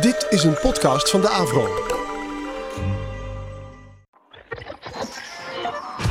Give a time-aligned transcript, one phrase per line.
[0.00, 1.60] Dit is een podcast van de Avro.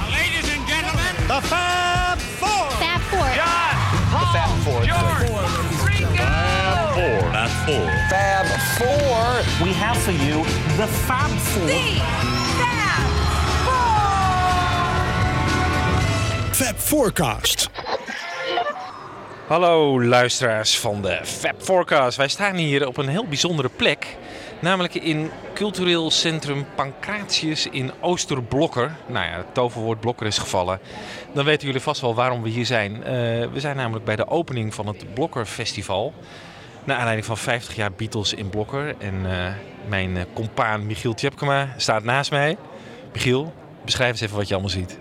[0.10, 2.72] Ladies and gentlemen, The Fab Four.
[2.72, 3.34] Fab Four.
[3.34, 3.76] John,
[4.12, 5.26] Paul, George,
[5.86, 6.24] Ringo.
[7.32, 7.92] Fab Four.
[8.10, 8.46] Fab
[8.78, 9.66] Four.
[9.68, 10.44] We have for you
[10.78, 11.70] the Fab Four.
[16.52, 17.71] Fab Forecast.
[19.52, 22.18] Hallo luisteraars van de Fab Forecast.
[22.18, 24.18] Wij staan hier op een heel bijzondere plek.
[24.60, 28.96] Namelijk in cultureel centrum Pancratius in Oosterblokker.
[29.08, 30.80] Nou ja, het toverwoord Blokker is gevallen.
[31.34, 33.04] Dan weten jullie vast wel waarom we hier zijn.
[33.04, 33.12] Eh,
[33.52, 36.14] we zijn namelijk bij de opening van het Blokker Festival.
[36.84, 38.96] Naar aanleiding van 50 jaar Beatles in Blokker.
[38.98, 39.54] En eh,
[39.88, 42.58] mijn uh, compaan Michiel Tjepkema staat naast mij.
[43.14, 43.54] Michiel,
[43.86, 45.00] beschrijf eens even wat je allemaal ziet.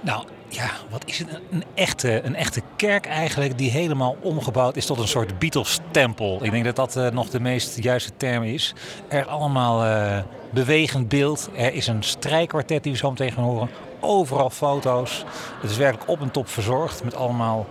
[0.00, 1.28] Nou ja, wat is het?
[1.50, 6.38] Een echte, een echte kerk eigenlijk die helemaal omgebouwd is tot een soort Beatles-tempel.
[6.44, 8.74] Ik denk dat dat eh, nog de meest juiste term is.
[9.08, 10.18] Er allemaal eh,
[10.50, 11.50] bewegend beeld.
[11.56, 13.70] Er is een strijkkwartet die we zo meteen gaan horen.
[14.00, 15.24] Overal foto's.
[15.60, 17.66] Het is werkelijk op en top verzorgd met allemaal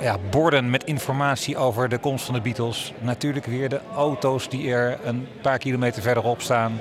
[0.00, 2.92] ja, borden met informatie over de komst van de Beatles.
[3.00, 6.80] Natuurlijk weer de auto's die er een paar kilometer verderop staan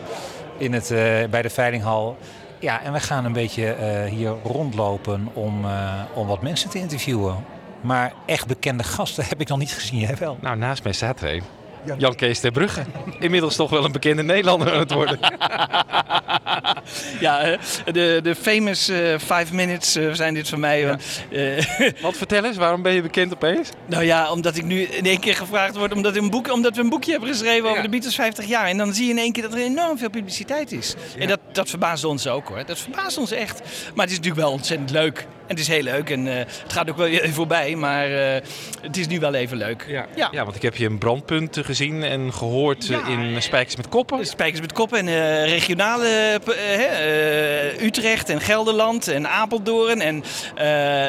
[0.57, 2.17] in het, eh, bij de veilinghal.
[2.59, 6.79] Ja, en we gaan een beetje eh, hier rondlopen om, eh, om wat mensen te
[6.79, 7.45] interviewen.
[7.81, 9.99] Maar echt bekende gasten heb ik nog niet gezien.
[9.99, 10.37] Jij wel?
[10.41, 11.41] Nou, naast mij staat er.
[11.97, 12.81] Jan Kees ter Brugge.
[13.19, 15.19] Inmiddels toch wel een bekende Nederlander aan het worden.
[17.19, 20.87] Ja, eh, de, de famous eh, five minutes eh, zijn dit voor mij.
[20.87, 23.69] want, eh, Wat vertel eens, waarom ben je bekend opeens?
[23.85, 26.81] nou ja, omdat ik nu in één keer gevraagd word omdat, een boek, omdat we
[26.81, 28.65] een boekje hebben geschreven over de Beatles 50 jaar.
[28.65, 30.95] En dan zie je in één keer dat er enorm veel publiciteit is.
[31.17, 32.65] En dat, dat verbaast ons ook hoor.
[32.65, 33.59] Dat verbaast ons echt.
[33.95, 35.27] Maar het is natuurlijk wel ontzettend leuk.
[35.47, 38.41] En het is heel leuk en eh, het gaat ook wel even voorbij, maar eh,
[38.81, 39.85] het is nu wel even leuk.
[39.87, 40.07] Ja.
[40.31, 40.43] Ja.
[40.43, 43.07] want ik heb je een brandpunt gezien en gehoord eh, Ja.
[43.07, 44.25] in Spijkers met Koppen.
[44.25, 50.23] Spijkers met koppen en eh, regionale eh, eh, Utrecht en Gelderland en Apeldoorn en
[50.55, 50.63] eh,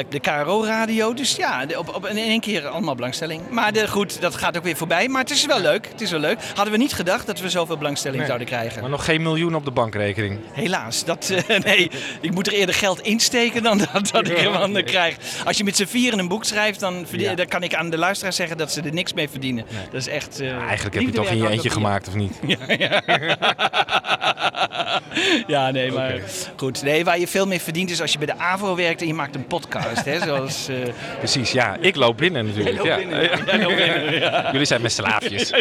[0.09, 1.15] de KRO-radio.
[1.15, 3.42] Dus ja, op, op, in één keer allemaal belangstelling.
[3.50, 5.09] Maar de, goed, dat gaat ook weer voorbij.
[5.09, 5.88] Maar het is wel leuk.
[5.91, 6.38] Het is wel leuk.
[6.54, 8.26] Hadden we niet gedacht dat we zoveel belangstelling Nee.
[8.26, 8.81] zouden krijgen.
[8.81, 10.38] Maar nog geen miljoen op de bankrekening.
[10.53, 11.04] Helaas.
[11.04, 11.91] Dat, eh, nee,
[12.21, 15.16] ik moet er eerder geld insteken dan dat, dat ik ervan eh, krijg.
[15.44, 17.34] Als je met z'n vieren een boek schrijft, dan, Ja.
[17.34, 19.65] dan kan ik aan de luisteraar zeggen dat ze er niks mee verdienen.
[19.91, 20.41] Dat is echt...
[20.41, 22.41] eh, Eigenlijk heb je het toch in je eentje gemaakt, of niet?
[22.78, 23.02] Ja,
[25.72, 26.14] nee, maar
[26.56, 26.82] goed.
[26.82, 29.14] Nee, waar je veel mee verdient is als je bij de AVRO werkt en je
[29.14, 30.04] maakt een podcast.
[30.04, 30.76] Hè, zoals, eh,
[31.19, 31.76] Precies, ja.
[31.81, 32.84] Ik loop binnen natuurlijk.
[32.84, 32.97] Ja.
[32.97, 33.31] binnen.
[33.44, 34.48] Binnen, ja.
[34.53, 35.50] Jullie zijn mijn slaafjes.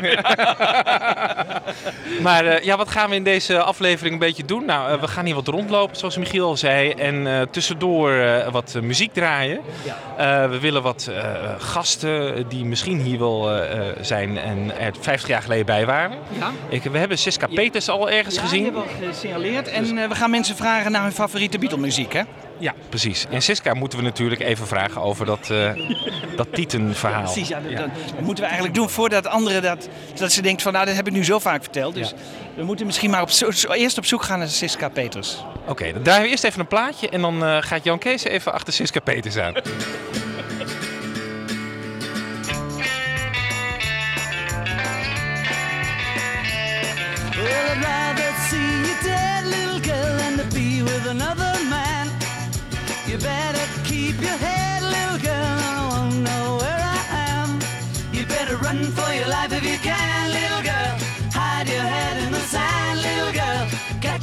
[2.27, 4.65] maar eh, ja, wat gaan we in deze aflevering een beetje doen?
[4.65, 6.91] Nou, eh, we gaan hier wat rondlopen, zoals Michiel al zei.
[6.91, 9.59] En tussendoor wat muziek draaien.
[10.49, 11.11] We willen wat
[11.57, 13.49] gasten die misschien hier wel
[14.01, 16.17] zijn en er 50 jaar geleden bij waren.
[16.39, 16.51] Ja.
[16.69, 18.73] Ik, we hebben Siska Peters al ergens ja, gezien.
[19.27, 19.67] Gesignaleerd.
[19.67, 22.21] En eh, we gaan mensen vragen naar hun favoriete Beatle-muziek, hè?
[22.59, 23.25] Ja, precies.
[23.29, 25.71] En Siska moeten we natuurlijk even vragen over dat, eh
[26.35, 27.23] dat Tieten-verhaal.
[27.23, 29.89] Precies, ja, dat, dat moeten we eigenlijk doen voordat anderen dat...
[30.15, 31.93] Dat ze denkt van, nou, dat heb ik nu zo vaak verteld.
[31.95, 32.13] Dus
[32.55, 35.43] we moeten misschien maar op zo, eerst op zoek gaan naar Siska Peters.
[35.67, 38.53] Oké, dan draaien we eerst even een plaatje en dan eh, gaat Jan Kees even
[38.53, 39.53] achter Siska Peters aan.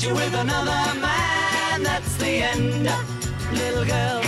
[0.06, 2.84] You with another man, that's the end,
[3.52, 4.20] little girl.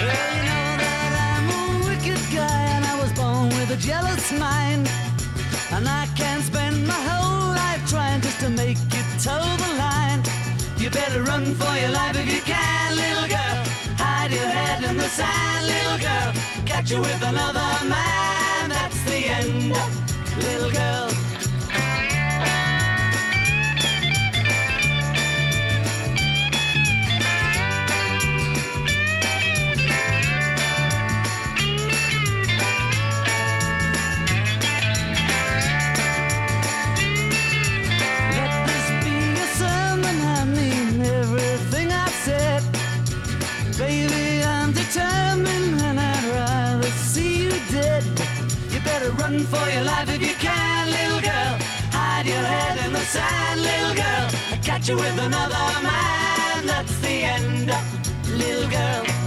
[0.00, 4.30] Well, you know that I'm a wicked guy and I was born with a jealous
[4.32, 4.90] mind.
[5.72, 10.22] And I can spend my whole life trying just to make you toe the line.
[10.76, 13.37] You better run for your life if you can, little girl.
[14.28, 16.32] Hide your head in the sand, little girl.
[16.66, 19.72] Catch you with another man, that's the end,
[20.42, 21.27] little girl.
[49.30, 51.54] Run for your life if you can, little girl.
[51.92, 54.26] Hide your head in the sand, little girl.
[54.52, 57.70] I catch you with another man, that's the end,
[58.38, 59.17] little girl.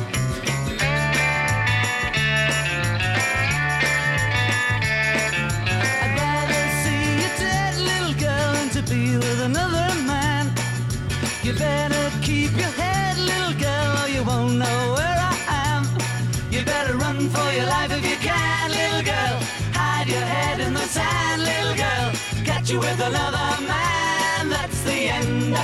[22.71, 25.57] You with another man, that's the end,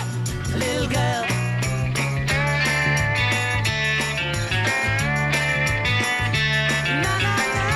[0.54, 1.26] little girl.
[7.02, 7.68] Na, na, na.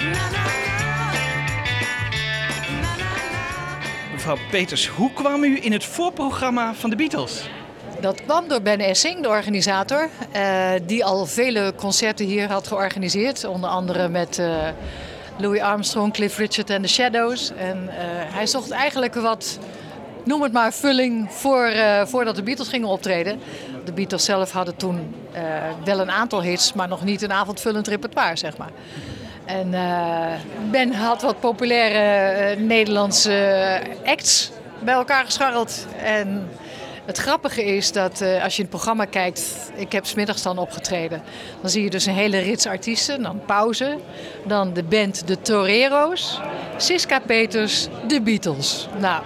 [0.00, 1.12] Na, na, na.
[2.70, 4.12] Na, na, na.
[4.12, 7.50] Mevrouw Peters, hoe kwam u in het voorprogramma van de Beatles?
[8.00, 13.44] Dat kwam door Ben Essing, de organisator, eh, die al vele concerten hier had georganiseerd.
[13.44, 14.68] Onder andere met eh,
[15.38, 17.52] Louis Armstrong, Cliff Richard en The Shadows.
[17.56, 17.96] En eh,
[18.34, 19.58] hij zocht eigenlijk wat,
[20.24, 23.40] noem het maar, vulling voor, eh, voordat de Beatles gingen optreden.
[23.84, 25.42] De Beatles zelf hadden toen eh,
[25.84, 28.70] wel een aantal hits, maar nog niet een avondvullend repertoire, zeg maar.
[29.44, 29.70] En
[30.70, 35.86] Ben had wat populaire Nederlandse acts bij elkaar gescharreld.
[36.02, 36.48] En
[37.08, 41.22] het grappige is dat eh, als je het programma kijkt, ik heb smiddags dan opgetreden,
[41.60, 43.22] dan zie je dus een hele rits artiesten.
[43.22, 43.98] Dan pauze,
[44.46, 46.40] dan de band De Torero's,
[46.76, 48.88] Siska Peters, de Beatles.
[48.98, 49.22] Nou,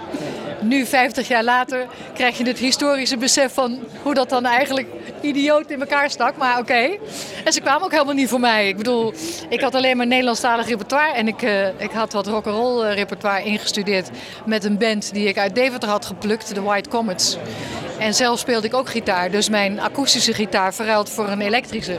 [0.63, 4.87] nu 50 jaar later krijg je het historische besef van hoe dat dan eigenlijk
[5.21, 6.37] idioot in elkaar stak.
[6.37, 6.97] Maar oké.
[7.43, 8.67] En ze kwamen ook helemaal niet voor mij.
[8.67, 9.13] Ik bedoel,
[9.49, 11.13] ik had alleen maar Nederlandstalig repertoire.
[11.13, 14.09] En ik, eh, ik had wat rock'n'roll eh, repertoire ingestudeerd
[14.45, 17.37] met een band die ik uit Deventer had geplukt, de White Comets.
[17.99, 19.31] En zelf speelde ik ook gitaar.
[19.31, 21.95] Dus mijn akoestische gitaar verruild voor een elektrische.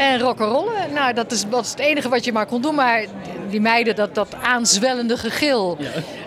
[0.00, 2.74] En rock'n'rollen, nou dat is, dat is het enige wat je maar kon doen.
[2.74, 3.04] Maar
[3.50, 5.78] die meiden, dat, dat aanzwellende gegil,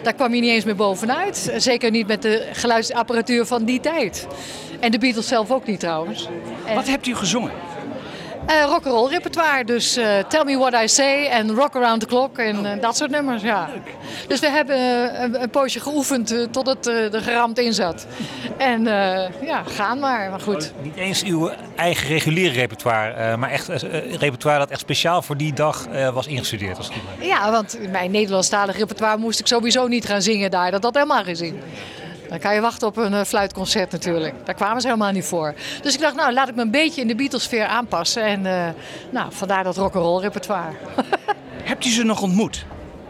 [0.03, 1.53] daar kwam je niet eens meer bovenuit.
[1.57, 4.27] Zeker niet met de geluidsapparatuur van die tijd.
[4.79, 6.29] En de Beatles zelf ook niet trouwens.
[6.65, 7.51] En, Wat hebt u gezongen?
[8.45, 12.37] Eh, rock'n'roll repertoire, dus eh, Tell Me What I Say en Rock Around the Clock
[12.37, 13.69] en eh, dat soort nummers, ja.
[14.27, 14.77] Dus we hebben
[15.23, 18.05] een, een poosje geoefend tot het er geramd in zat.
[18.57, 18.83] En
[19.41, 20.73] ja, gaan maar, maar goed.
[20.81, 23.67] Niet eens uw eigen reguliere repertoire, maar echt
[24.19, 26.77] repertoire dat echt speciaal voor die dag was ingestudeerd.
[26.77, 27.25] Als het.
[27.27, 30.71] Ja, want mijn Nederlandstalig repertoire moest ik sowieso niet gaan zingen daar.
[30.71, 31.61] Dat had helemaal geen zin.
[32.33, 34.45] Dan kan je wachten op een eh, fluitconcert natuurlijk.
[34.45, 35.53] Daar kwamen ze helemaal niet voor.
[35.81, 38.23] Dus ik dacht, nou, laat ik me een beetje in de Beatles-sfeer aanpassen.
[38.23, 38.73] En eh,
[39.09, 40.71] nou, vandaar dat rock'n'roll repertoire.
[41.63, 42.65] Hebt u ze nog ontmoet?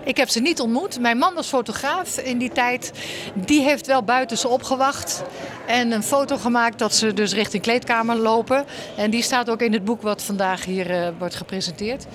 [0.06, 1.00] Ik heb ze niet ontmoet.
[1.00, 2.92] Mijn man was fotograaf in die tijd.
[3.34, 5.24] Die heeft wel buiten ze opgewacht.
[5.68, 8.66] En een foto gemaakt dat ze dus richting kleedkamer lopen.
[8.98, 12.06] En die staat ook in het boek wat vandaag hier eh, wordt gepresenteerd.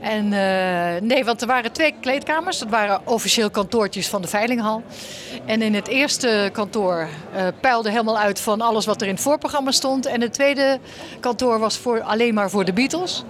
[0.00, 2.58] En eh, nee, want er waren twee kleedkamers.
[2.58, 4.82] Dat waren officieel kantoortjes van de Veilinghal.
[5.44, 9.22] En in het eerste kantoor eh peilde helemaal uit van alles wat er in het
[9.22, 10.06] voorprogramma stond.
[10.06, 10.78] En het tweede
[11.20, 13.24] kantoor was voor, alleen maar voor de Beatles.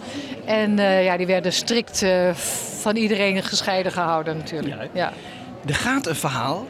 [0.48, 2.34] En eh, ja, die werden strikt eh,
[2.80, 4.90] van iedereen gescheiden gehouden natuurlijk.
[4.92, 5.12] Ja.
[5.66, 6.66] Er gaat een verhaal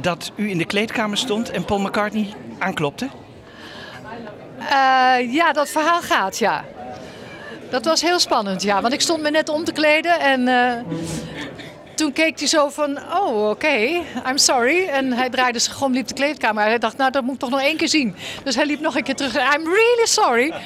[0.00, 3.08] dat u in de kleedkamer stond en Paul McCartney aanklopte.
[4.58, 6.64] Eh, ja, dat verhaal gaat, ja.
[7.70, 8.80] Dat was heel spannend, ja.
[8.80, 10.48] Want ik stond me net om te kleden en
[11.96, 14.88] toen keek hij zo van, oh, oké, I'm sorry.
[14.88, 16.70] En hij draaide zich om, liep de kleedkamer uit.
[16.70, 18.16] Hij dacht, nou, dat moet ik toch nog één keer zien.
[18.44, 19.34] Dus hij liep nog een keer terug.
[19.34, 20.52] I'm really sorry.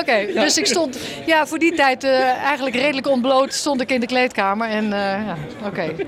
[0.00, 4.00] Oké, dus ik stond, ja, voor die tijd eh, eigenlijk redelijk ontbloot stond ik in
[4.00, 4.68] de kleedkamer.
[4.68, 5.94] En eh, ja, oké.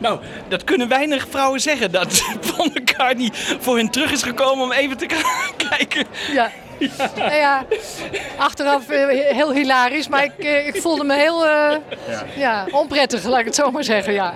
[0.00, 1.90] Nou, dat kunnen weinig vrouwen zeggen.
[1.90, 5.06] Dat Paul McCartney voor hen terug is gekomen om even te
[5.68, 6.06] kijken.
[6.32, 6.50] Ja.
[7.16, 7.66] Nou ja,
[8.36, 11.76] achteraf eh, heel hilarisch, maar ik, eh, ik voelde me heel eh,
[12.36, 12.66] ja.
[12.70, 14.12] onprettig, laat ik het zo maar zeggen.
[14.12, 14.34] Ja.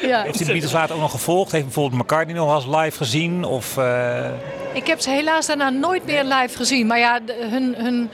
[0.00, 0.22] ja.
[0.22, 1.52] Heeft u de Beatles later ook nog gevolgd?
[1.52, 3.44] Heeft bijvoorbeeld McCartney nog eens live gezien?
[3.44, 3.76] Of,
[4.72, 8.10] Ik heb ze helaas daarna nooit meer live gezien, maar ja, hun, hun,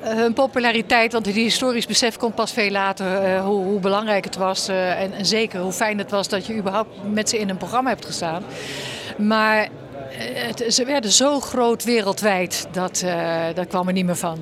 [0.00, 4.68] hun populariteit, want die historisch besef komt pas veel later, hoe, hoe belangrijk het was
[4.68, 7.88] en, en zeker hoe fijn het was dat je überhaupt met ze in een programma
[7.90, 8.42] hebt gestaan.
[9.16, 9.68] Maar
[10.12, 13.10] het, ze werden zo groot wereldwijd, dat, eh
[13.54, 14.38] daar kwam er niet meer van.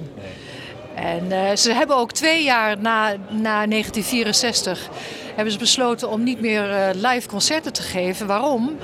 [0.95, 4.89] En eh, ze hebben ook twee jaar na, na 1964
[5.35, 8.27] hebben ze besloten om niet meer eh, live concerten te geven.
[8.27, 8.77] Waarom?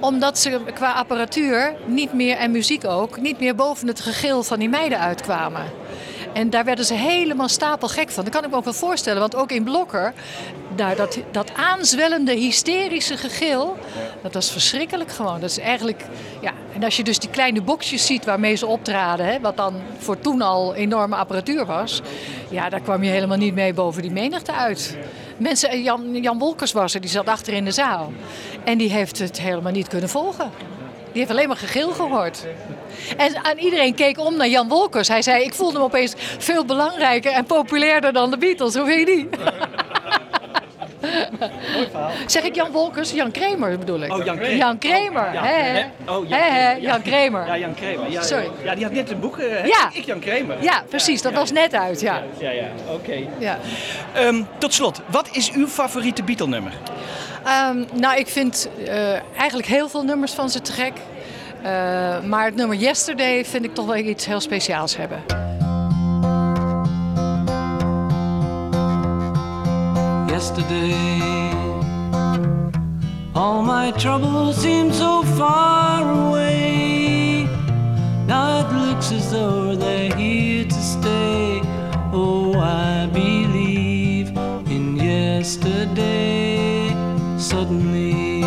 [0.00, 4.58] Omdat ze qua apparatuur niet meer, en muziek ook, niet meer boven het gegil van
[4.58, 5.64] die meiden uitkwamen.
[6.32, 8.24] En daar werden ze helemaal stapelgek van.
[8.24, 10.12] Dat kan ik me ook wel voorstellen, want ook in Blokker,
[10.78, 13.76] daar, dat, dat aanzwellende, hysterische gegil,
[14.22, 15.40] dat was verschrikkelijk gewoon.
[15.40, 16.04] Dat is eigenlijk,
[16.40, 19.74] ja, en als je dus die kleine boxjes ziet waarmee ze optraden, hè, wat dan
[19.98, 22.02] voor toen al enorme apparatuur was,
[22.50, 24.96] ja, daar kwam je helemaal niet mee boven die menigte uit.
[25.36, 28.12] Mensen, Jan, Jan Wolkers was er, die zat achter in de zaal.
[28.64, 30.50] En die heeft het helemaal niet kunnen volgen.
[31.12, 32.46] Die heeft alleen maar gegil gehoord.
[33.16, 35.08] En aan iedereen keek om naar Jan Wolkers.
[35.08, 38.74] Hij zei, ik voelde me opeens veel belangrijker en populairder dan de Beatles.
[38.74, 39.28] Hoe vind je die?
[42.26, 43.10] Zeg ik Jan Wolkers?
[43.12, 44.12] Jan Kramer bedoel ik.
[44.12, 44.56] Oh, Jan Kramer.
[44.56, 45.32] Jan Kramer.
[45.32, 45.84] Ja, hè, hè.
[46.12, 46.76] Oh, Jan Hè, ja.
[46.78, 47.46] Jan Kramer.
[47.46, 48.10] Ja, Jan Kramer.
[48.10, 48.48] Ja, Sorry.
[48.64, 49.38] Ja, die had net een boek.
[49.38, 49.64] eh, hè?
[49.66, 49.90] Ja.
[49.92, 50.56] Ik, Jan Kramer.
[50.62, 51.22] Ja, precies.
[51.22, 52.22] Dat was net uit, ja.
[52.38, 53.16] Ja, ja, oké.
[53.38, 53.58] ja.
[54.14, 56.72] Ehm, tot slot, wat is uw favoriete Beatle-nummer?
[57.44, 60.92] Ehm, nou, ik vind eh, eigenlijk heel veel nummers van ze te gek.
[61.62, 61.70] Eh,
[62.20, 65.22] maar het nummer Yesterday vind ik toch wel iets heel speciaals hebben.
[70.38, 71.50] Yesterday.
[73.34, 77.48] All my troubles seem so far away.
[78.32, 81.60] Now it looks as though they're here to stay.
[82.12, 84.28] Oh, I believe
[84.74, 86.90] in yesterday.
[87.36, 88.44] Suddenly,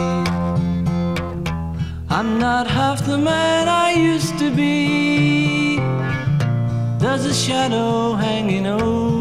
[2.18, 5.76] I'm not half the man I used to be.
[7.02, 9.21] There's a shadow hanging over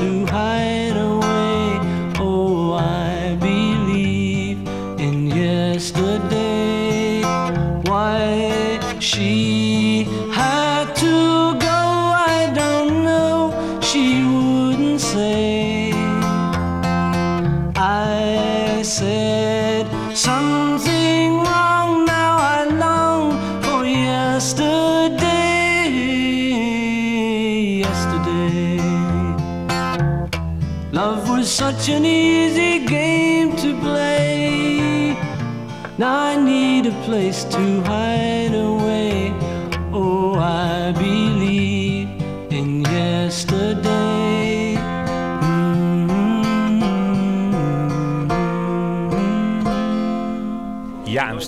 [0.00, 0.79] to hide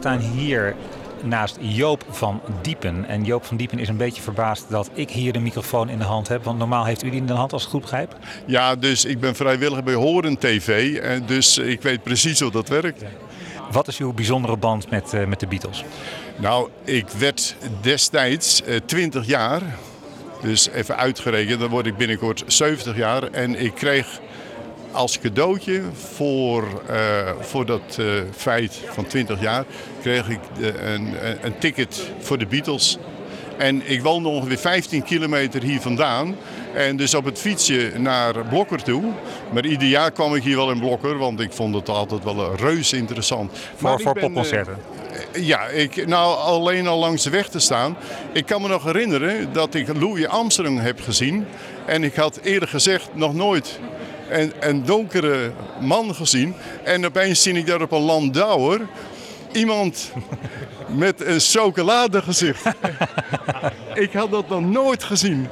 [0.03, 0.75] staan hier
[1.23, 3.05] naast Joop van Diepen.
[3.05, 6.05] En Joop van Diepen is een beetje verbaasd dat ik hier de microfoon in de
[6.05, 6.45] hand heb.
[6.45, 8.17] Want normaal heeft u die in de hand als ik goed begrijp.
[8.47, 10.97] Ja, dus ik ben vrijwilliger bij Horen TV.
[10.97, 13.03] En dus ik weet precies hoe dat werkt.
[13.71, 15.85] Wat is uw bijzondere band met, eh, met de Beatles?
[16.37, 19.63] Nou, ik werd destijds eh, 20 jaar.
[20.43, 23.23] Dus even uitgerekend, dan word ik binnenkort 70 jaar.
[23.23, 24.21] En ik kreeg
[24.93, 26.97] als cadeautje voor, eh,
[27.41, 28.07] voor dat eh,
[28.37, 29.65] feit van 20 jaar...
[30.01, 32.99] kreeg ik eh, een, een, ticket voor de Beatles.
[33.57, 36.37] En ik woonde ongeveer 15 kilometer hier vandaan.
[36.75, 39.03] En dus op het fietsje naar Blokker toe.
[39.53, 42.41] Maar ieder jaar kwam ik hier wel in Blokker, want ik vond het altijd wel
[42.41, 43.53] een reus interessant.
[43.53, 44.77] Voor, Maar voor eh, popconcerten.
[45.33, 47.97] ja, ik, nou alleen al langs de weg te staan.
[48.33, 51.47] Ik kan me nog herinneren dat ik Louis Armstrong heb gezien.
[51.87, 53.81] En ik had eerder gezegd nog nooit
[54.41, 56.55] een, een donkere man gezien.
[56.85, 58.81] En opeens zie ik daar op een landauer
[59.53, 60.13] iemand
[61.05, 62.65] met een chocoladegezicht.
[63.95, 65.49] ik had dat nog nooit gezien.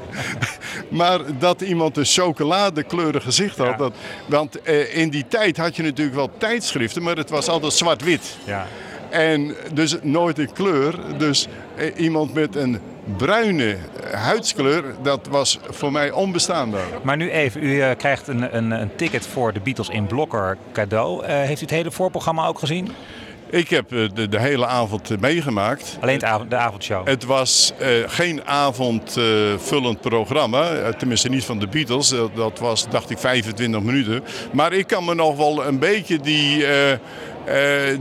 [0.88, 3.66] Maar dat iemand een chocoladekleurig gezicht had.
[3.66, 3.76] Ja.
[3.76, 3.92] Dat,
[4.26, 8.36] want eh, in die tijd had je natuurlijk wel tijdschriften, maar het was altijd zwart-wit.
[8.44, 8.66] Ja.
[9.10, 10.94] En dus nooit in kleur.
[11.18, 12.78] Dus eh, iemand met een
[13.16, 13.76] bruine
[14.12, 16.86] huidskleur, dat was voor mij onbestaanbaar.
[17.02, 20.56] Maar nu even, u eh, krijgt een, een, een ticket voor de Beatles in Blokker
[20.72, 21.24] cadeau.
[21.24, 22.88] Eh, heeft u het hele voorprogramma ook gezien?
[23.50, 25.98] Ik heb de, de hele avond meegemaakt.
[26.00, 27.06] Alleen avond, de avondshow.
[27.06, 27.72] Het was
[28.06, 32.14] geen avondvullend programma, tenminste niet van de Beatles.
[32.34, 34.24] Dat was, dacht ik, 25 minuten.
[34.52, 36.64] Maar ik kan me nog wel een beetje die,
[37.50, 37.98] eh, eh,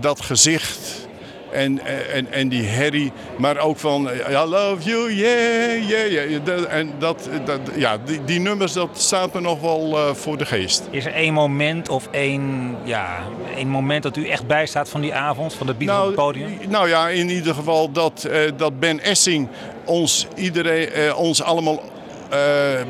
[0.00, 1.08] dat gezicht
[1.52, 6.64] en, eh, en, en die herrie, maar ook van I love you, yeah, yeah, yeah.
[6.68, 10.88] En dat, dat, ja, die, die nummers, dat staat me nog wel voor de geest.
[10.90, 13.18] Is er één moment of één, ja,
[13.56, 16.58] één moment dat u echt bijstaat van die avond, van de Beatles op het podium?
[16.68, 19.48] Nou ja, in ieder geval dat, dat Ben Essing
[19.84, 21.82] ons, iedereen, ons allemaal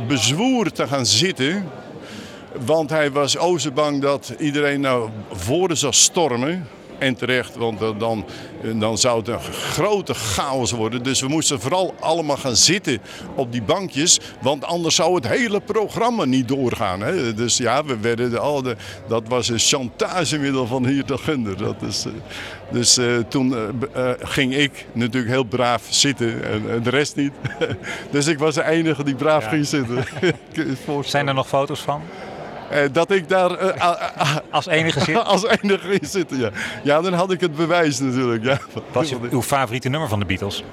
[0.06, 1.64] bezwoer te gaan zitten.
[2.59, 3.37] Want hij was
[3.75, 6.69] bang dat iedereen nou voor zou stormen.
[6.99, 8.25] En terecht, want dan,
[8.78, 11.02] dan, zou het een grote chaos worden.
[11.02, 12.99] Dus we moesten vooral allemaal gaan zitten
[13.35, 14.21] op die bankjes.
[14.40, 17.00] Want anders zou het hele programma niet doorgaan.
[17.00, 17.35] Hè?
[17.35, 18.76] Dus ja, we werden de, al de,
[19.09, 21.57] dat was een chantagemiddel van hier tot Gunder.
[21.57, 22.12] Dat is, eh,
[22.71, 23.54] dus eh, toen
[23.92, 27.33] eh, ging ik natuurlijk heel braaf zitten en, en de rest niet.
[28.11, 30.04] dus ik was de enige die braaf ging zitten.
[31.04, 32.02] Zijn er nog foto's van?
[32.70, 35.24] Eh, dat ik daar eh, Als enige zit?
[35.34, 36.50] als enige zitten, ja.
[36.82, 38.44] Ja, dan had ik het bewijs natuurlijk.
[38.44, 38.58] Ja.
[38.92, 40.64] Wat is uw favoriete nummer van de Beatles?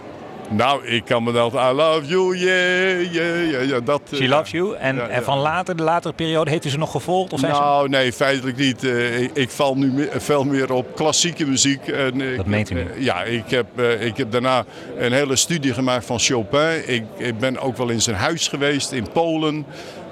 [0.49, 3.69] Nou, ik kan me dat I love you, yeah, yeah, yeah.
[3.69, 4.75] ja, dat, eh, She Loves You.
[4.75, 5.07] En, Ja, ja.
[5.09, 7.33] en van later, de latere periode, heeft u ze nog gevolgd?
[7.33, 7.61] Of zijn ze...
[7.61, 8.83] Nou, nee, feitelijk niet.
[8.83, 11.87] Eh, ik, ik val nu me- veel meer op klassieke muziek.
[11.87, 12.89] En ik, Dat meent u niet.
[12.91, 14.65] eh, ja, ik heb, eh, ik heb daarna
[14.97, 16.81] een hele studie gemaakt van Chopin.
[16.93, 19.65] Ik, ik ben ook wel in zijn huis geweest in Polen.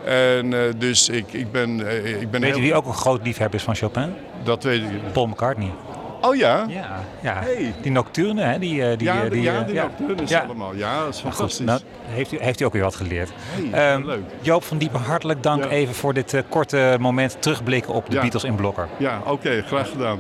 [0.06, 2.60] En eh, dus ik, ik ben, eh, ik ben Weet heel...
[2.60, 4.14] u wie ook een groot liefhebber is van Chopin?
[4.44, 5.12] Dat weet ik.
[5.14, 5.72] Paul McCartney.
[6.22, 6.66] Oh ja?
[6.68, 7.34] Ja, ja.
[7.34, 7.74] Hey.
[7.82, 8.60] die nocturne, hè?
[8.60, 10.40] Die, eh, die, ja, die, die, ja, die nocturnes Ja.
[10.40, 10.76] allemaal.
[10.76, 11.66] Ja, dat is fantastisch.
[11.66, 13.30] nou, heeft, u, heeft u ook weer wat geleerd.
[13.36, 14.22] Hey, Ehm, leuk.
[14.42, 18.20] Joop van Diepen, hartelijk dank even voor dit korte moment terugblikken op de.
[18.20, 18.88] Beatles in Blokker.
[18.98, 20.20] Ja, oké, graag gedaan.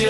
[0.00, 0.08] Ja,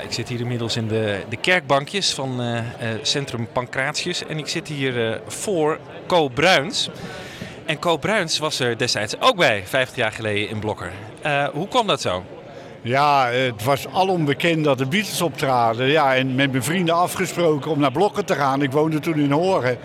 [0.00, 2.60] ik zit hier inmiddels in de, de kerkbankjes van eh,
[3.02, 4.26] Centrum Pancratius.
[4.26, 6.90] En ik zit hier eh, voor Co Bruins.
[7.64, 10.92] En Co Bruins was er destijds ook bij, 50 jaar geleden in Blokker.
[11.52, 12.24] Hoe kwam dat zo?
[12.82, 15.86] Ja, het was alom bekend dat de Beatles optraden.
[15.86, 18.62] Ja, en met mijn vrienden afgesproken om naar Blokken te gaan.
[18.62, 19.78] Ik woonde toen in Horen.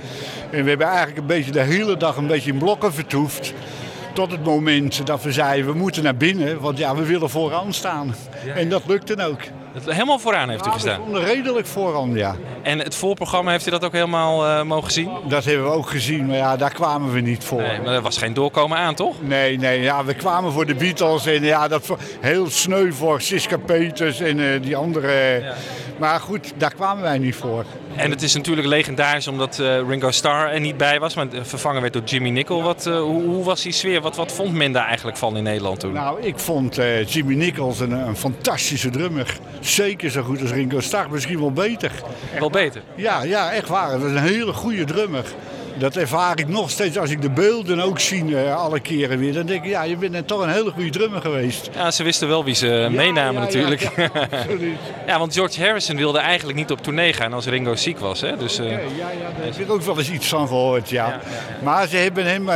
[0.51, 3.53] En we hebben eigenlijk een beetje de hele dag een beetje in Blokken vertoefd.
[4.13, 6.59] Tot het moment dat we zeiden, we moeten naar binnen.
[6.59, 8.15] Want ja, we willen vooraan staan.
[8.55, 9.41] En dat lukte ook.
[9.85, 11.17] Helemaal vooraan heeft u Ja, gestaan.
[11.17, 12.35] redelijk vooraan, ja.
[12.61, 15.09] En het voorprogramma, heeft u dat ook helemaal eh, mogen zien?
[15.27, 17.61] Dat hebben we ook gezien, maar ja, daar kwamen we niet voor.
[17.61, 19.15] Nee, maar er was geen doorkomen aan, toch?
[19.21, 23.57] Nee, nee, ja, we kwamen voor de Beatles en ja, dat heel sneu voor Siska
[23.57, 25.43] Peters en eh, die andere.
[25.97, 27.65] Maar goed, daar kwamen wij niet voor.
[27.95, 31.81] En het is natuurlijk legendarisch omdat eh, Ringo Starr er niet bij was, maar vervangen
[31.81, 32.63] werd door Jimmy Nicol.
[32.63, 34.01] Wat, eh, hoe, hoe was die sfeer?
[34.01, 35.93] Wat, wat vond men daar eigenlijk van in Nederland toen?
[35.93, 39.37] Nou, ik vond eh, Jimmy Nichols een, een fantastische drummer.
[39.59, 41.91] Zeker zo goed als Ringo Starr, misschien wel beter.
[42.39, 42.81] Wel beter.
[42.95, 43.91] Ja, ja, echt waar.
[43.91, 45.25] Dat is een hele goede drummer.
[45.77, 49.33] Dat ervaar ik nog steeds als ik de beelden ook zie eh, alle keren weer.
[49.33, 51.69] Dan denk ik, ja, je bent toch een hele goede drummer geweest.
[51.75, 53.81] Ja, ze wisten wel wie ze meenamen ja, natuurlijk.
[53.95, 54.09] ja,
[55.07, 58.21] Ja, want George Harrison wilde eigenlijk niet op tournee gaan als Ringo ziek was.
[58.21, 58.37] Hè?
[58.37, 59.07] Dus, eh, Ja, ja,
[59.37, 61.19] daar heb ik ook wel eens iets van gehoord, ja.
[61.63, 62.55] Maar ze hebben, hem, eh,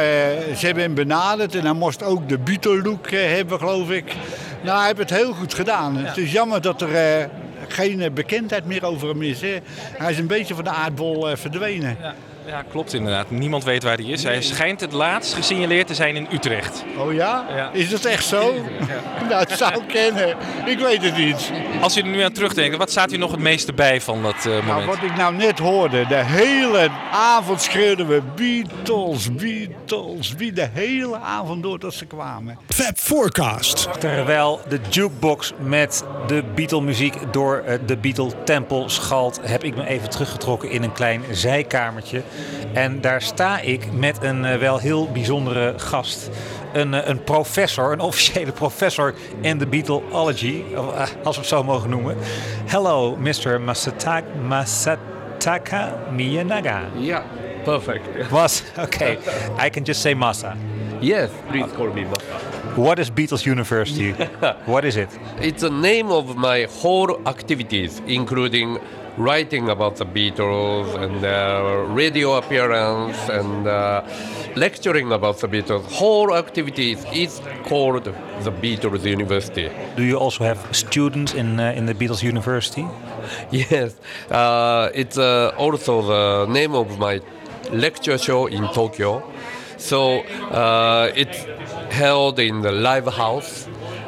[0.58, 4.14] ze hebben hem benaderd en hij moest ook de Beatle-look hebben, geloof ik.
[4.62, 5.98] Nou, hij heeft het heel goed gedaan.
[5.98, 7.30] Het is jammer dat er
[7.68, 9.42] geen bekendheid meer over hem is.
[9.42, 9.58] Hè.
[9.98, 11.98] Hij is een beetje van de aardbol verdwenen.
[12.48, 13.30] Ja, ja, klopt inderdaad.
[13.32, 14.24] Niemand weet waar hij is.
[14.24, 16.84] Hij schijnt het laatst gesignaleerd te zijn in Utrecht.
[16.98, 17.46] Oh ja?
[17.56, 17.70] Ja.
[17.74, 18.54] Is dat echt zo?
[19.30, 20.36] nou, het zou kennen.
[20.66, 21.52] Ik weet het niet.
[21.82, 24.36] Als u er nu aan terugdenkt, wat staat u nog het meeste bij van dat
[24.36, 24.86] eh, Nou, moment?
[24.86, 30.54] wat ik nou net hoorde, de hele avond schreeuwden we Beatles, Beatles, Beatles.
[30.54, 32.58] De hele avond door tot ze kwamen.
[32.68, 33.88] Fab Forecast.
[34.00, 39.76] Terwijl de jukebox met de Beatle muziek door eh, de Beatle tempel schalt, heb ik
[39.76, 42.22] me even teruggetrokken in een klein zijkamertje.
[42.74, 46.30] En daar sta ik met een eh, wel heel bijzondere gast.
[46.74, 50.80] Een, eh, een professor, een officiële professor in de Beatleology, eh,
[51.24, 52.18] als we het zo mogen noemen.
[52.66, 53.62] Hello, Mr.
[53.62, 56.82] Masata Masataka Miyanaga.
[56.98, 57.22] Yeah,
[57.64, 58.30] perfect.
[58.30, 59.18] Was okay.
[59.66, 60.56] I can just say Masa.
[61.00, 62.58] Yes, please call me Masa.
[62.76, 64.14] What is Beatles University?
[64.66, 65.10] what is it?
[65.40, 68.80] It's the name of my whole activities, including
[69.18, 74.04] writing about the Beatles and uh, radio appearance and uh,
[74.56, 75.84] lecturing about the Beatles.
[75.92, 79.70] Whole activities is called the Beatles University.
[79.96, 82.86] Do you also have students in uh, in the Beatles University?
[83.52, 83.96] Yes,
[84.32, 87.20] uh, it's uh, also the name of my
[87.72, 89.22] lecture show in Tokyo.
[89.78, 90.20] So
[90.52, 91.46] uh, it's
[91.92, 93.68] held in the live house,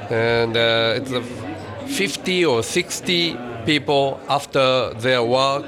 [0.09, 1.21] and uh, it's uh,
[1.87, 4.65] 50 or 60 people after
[5.05, 5.67] their work.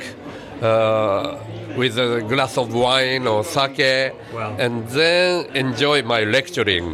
[0.61, 1.37] Uh,
[1.75, 4.13] with a glass of wine or sake,
[4.63, 6.85] and then enjoy my lecturing.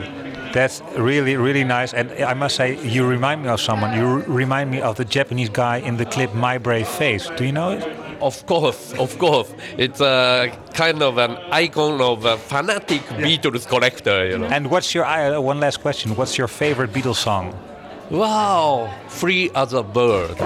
[0.54, 1.94] That's really really nice.
[1.94, 3.92] And I must say, you remind me of someone.
[4.00, 4.06] You
[4.44, 7.26] remind me of the Japanese guy in the clip My Brave Face.
[7.38, 7.84] Do you know it?
[8.22, 9.50] Of course, of course.
[9.78, 14.48] It's a kind of an icon of a fanatic Beatles collector, you know.
[14.56, 15.06] And what's your
[15.52, 16.16] one last question?
[16.16, 17.54] What's your favorite Beatles song?
[18.10, 20.38] Wow, free as a bird.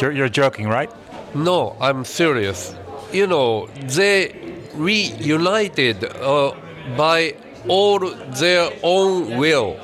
[0.00, 0.90] You're, you're joking, right?
[1.34, 2.74] No, I'm serious.
[3.12, 4.34] You know, they
[4.74, 6.52] reunited uh,
[6.96, 7.36] by
[7.68, 9.76] all their own will.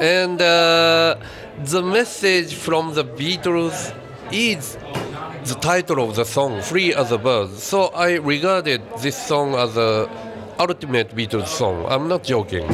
[0.00, 1.16] And uh,
[1.64, 3.94] the message from the Beatles
[4.30, 4.76] is
[5.44, 7.50] the title of the song, Free as a Bird.
[7.50, 10.08] So I regarded this song as a
[10.58, 11.86] ultimate Beatles song.
[11.88, 12.66] I'm not joking.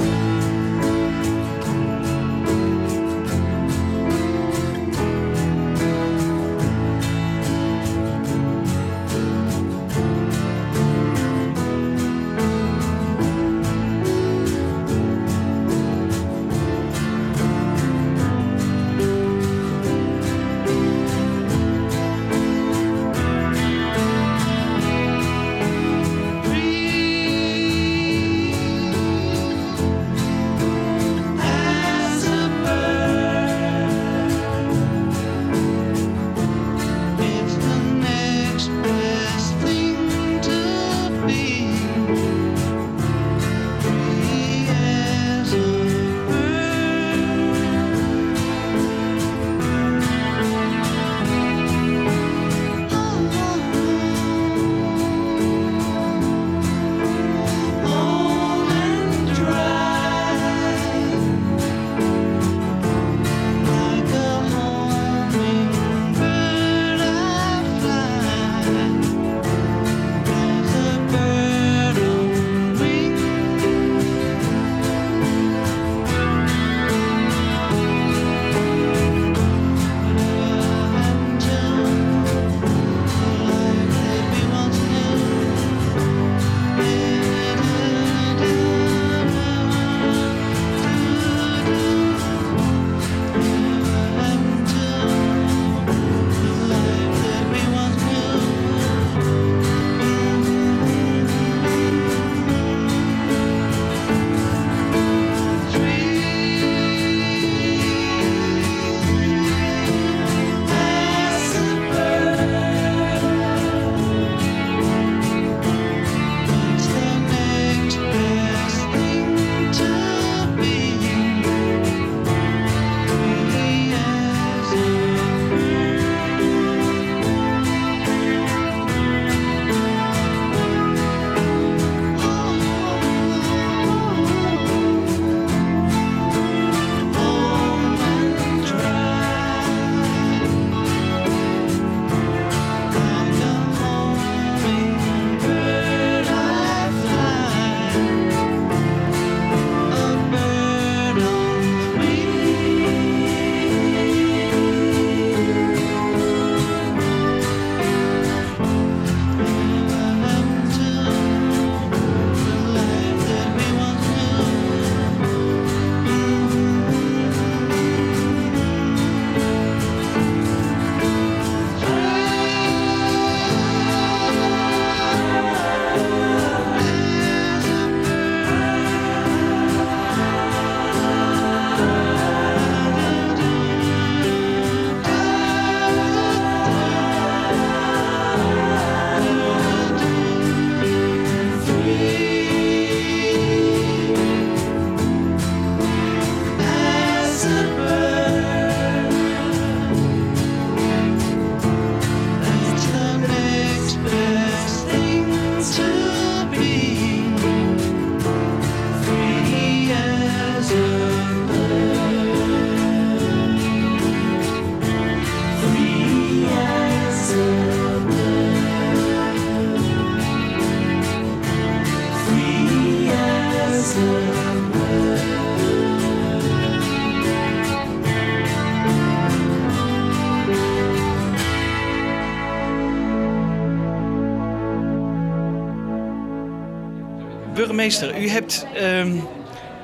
[237.84, 239.16] Burgemeester, u hebt ehm,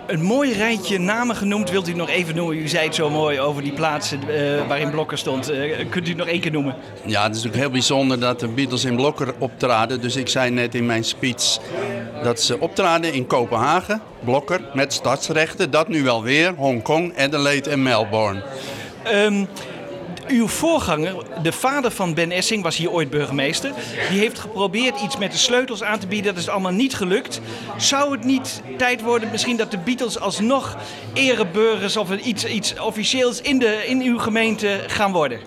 [0.07, 1.71] een mooi rijtje namen genoemd.
[1.71, 2.57] Wilt u het nog even noemen?
[2.57, 5.51] U zei het zo mooi over die plaatsen eh, waarin Blokker stond.
[5.51, 6.75] Eh, kunt u het nog één keer noemen?
[7.05, 10.01] Ja, het is natuurlijk heel bijzonder dat de Beatles in Blokker optraden.
[10.01, 11.59] Dus ik zei net in mijn speech
[12.23, 15.71] dat ze optraden in Kopenhagen, Blokker, met stadsrechten.
[15.71, 18.43] Dat nu wel weer, Hongkong, Adelaide en Melbourne.
[19.03, 19.45] Ehm,
[20.31, 23.73] uw voorganger, de vader van Ben Essing, was hier ooit burgemeester.
[24.11, 26.35] Die heeft geprobeerd iets met de sleutels aan te bieden.
[26.35, 27.41] Dat is allemaal niet gelukt.
[27.77, 30.77] Zou het niet tijd worden misschien dat de Beatles alsnog
[31.15, 35.41] ereburgers of iets, iets officieels in, de, in uw gemeente gaan worden?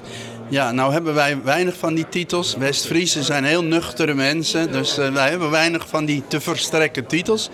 [0.53, 2.55] Ja, nou hebben wij weinig van die titels.
[2.55, 7.49] West-Friesen zijn heel nuchtere mensen, dus eh, wij hebben weinig van die te verstrekken titels.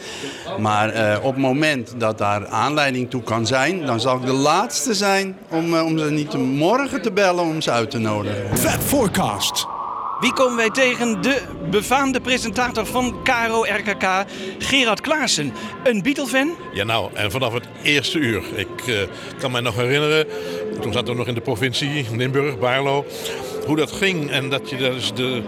[0.58, 4.32] Maar eh, op het moment dat daar aanleiding toe kan zijn, dan zal ik de
[4.32, 8.58] laatste zijn om, eh, om ze niet morgen te bellen om ze uit te nodigen.
[8.58, 9.79] Fab Forecast.
[10.20, 11.22] Wie komen wij tegen?
[11.22, 14.26] De befaamde presentator van KRO RKK,
[14.58, 15.54] Gerard Klaassen.
[15.84, 16.56] Een Beatle-fan?
[16.74, 18.44] Ja, nou, en vanaf het eerste uur.
[18.56, 18.96] Ik eh,
[19.40, 20.28] kan mij nog herinneren,
[20.82, 23.06] toen zaten we nog in de provincie Limburg, Baarlo,
[23.66, 24.32] hoe dat ging.
[24.32, 25.42] En dat, je, dus de,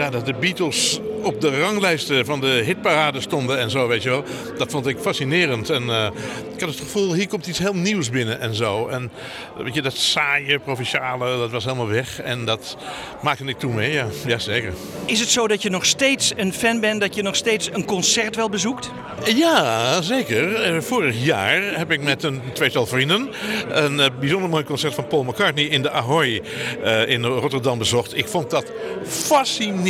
[0.00, 4.08] ja, dat de Beatles op de ranglijsten van de hitparade stonden en zo, weet je
[4.08, 4.24] wel.
[4.58, 5.70] Dat vond ik fascinerend.
[5.70, 6.10] En eh,
[6.54, 8.88] ik had het gevoel, hier komt iets heel nieuws binnen en zo.
[8.88, 9.10] En
[9.56, 12.20] weet je, dat saaie, provinciale, dat was helemaal weg.
[12.20, 12.76] En dat
[13.22, 14.06] maakte ik toen mee, ja.
[14.26, 14.72] ja zeker.
[15.04, 17.84] Is het zo dat je nog steeds een fan bent, dat je nog steeds een
[17.84, 18.90] concert wel bezoekt?
[19.24, 20.54] Ja, zeker.
[20.54, 23.28] Eh, Vorig jaar heb ik met een tweetal vrienden
[23.68, 26.42] een eh, bijzonder mooi concert van Paul McCartney in de Ahoy
[26.84, 28.16] eh, in Rotterdam bezocht.
[28.16, 28.72] Ik vond dat
[29.04, 29.89] fascinerend.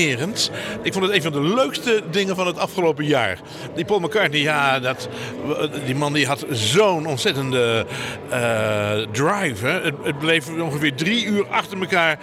[0.82, 3.38] Ik vond het een van de leukste dingen van het afgelopen jaar.
[3.74, 5.08] Die Paul McCartney, ja, dat,
[5.86, 7.86] die man die had zo'n ontzettende
[8.30, 9.66] eh, drive.
[9.66, 9.80] Hè.
[9.80, 12.18] Het, het bleef ongeveer drie uur achter elkaar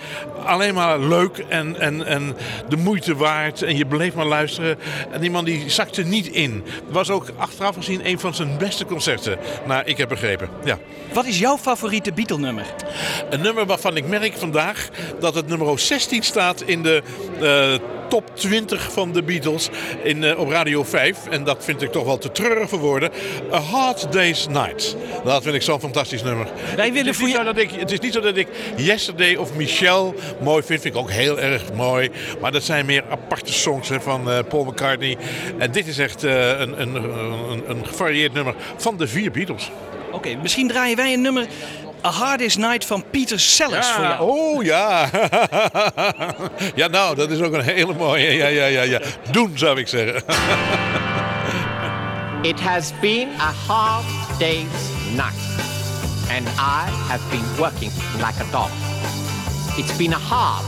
[0.45, 2.37] alleen maar leuk en, en, en
[2.69, 3.61] de moeite waard.
[3.61, 4.77] En je bleef maar luisteren.
[5.11, 6.63] En die man die zakte niet in.
[6.65, 9.37] Het was ook achteraf gezien een van zijn beste concerten.
[9.67, 10.49] Nou, ik heb begrepen.
[10.63, 10.77] Ja.
[11.13, 12.65] Wat is jouw favoriete Beatle-nummer?
[13.29, 17.03] Een nummer waarvan ik merk vandaag dat het nummer 16 staat in de
[17.41, 17.56] eh,
[18.07, 19.69] top 20 van de Beatles
[20.03, 21.17] in, eh, op Radio 5.
[21.29, 23.11] En dat vind ik toch wel te treurig voor woorden.
[23.53, 24.95] A Hard Day's Night.
[25.23, 26.47] Dat vind ik zo'n fantastisch nummer.
[26.75, 29.35] Wij willen het, is niet zo dat ik, het is niet zo dat ik Yesterday
[29.35, 30.81] of Michelle mooi vind.
[30.81, 32.11] Vind ik ook heel erg mooi.
[32.41, 35.17] Maar dat zijn meer aparte songs hè, van eh, Paul McCartney.
[35.57, 39.71] En dit is echt eh, een, een, een, een gevarieerd nummer van de vier Beatles.
[40.11, 41.47] Oké, misschien draaien wij een nummer
[42.05, 44.29] A Hardest Night van Peter Sellers voor jou.
[44.29, 45.09] Oh ja.
[46.75, 48.31] ja, nou, dat is ook een hele mooie.
[48.33, 48.99] Ja, ja, ja, ja.
[49.31, 50.23] Doen zou ik zeggen.
[52.41, 54.05] It has been a hard
[54.39, 54.67] day's
[55.15, 55.35] night,
[56.29, 58.69] and I have been working like a dog.
[59.77, 60.63] It's been a hard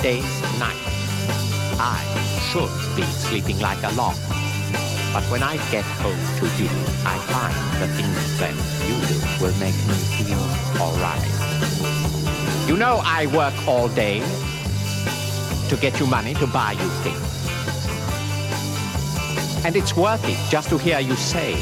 [0.00, 0.78] day's night.
[1.80, 1.98] I
[2.50, 4.14] should be sleeping like a log.
[5.12, 6.68] But when I get home to you,
[7.04, 8.54] I find the things that
[8.86, 11.22] you do will make me feel alright.
[12.68, 14.20] You know I work all day
[15.68, 17.28] to get you money to buy you things.
[19.64, 21.52] And it's worth it just to hear you say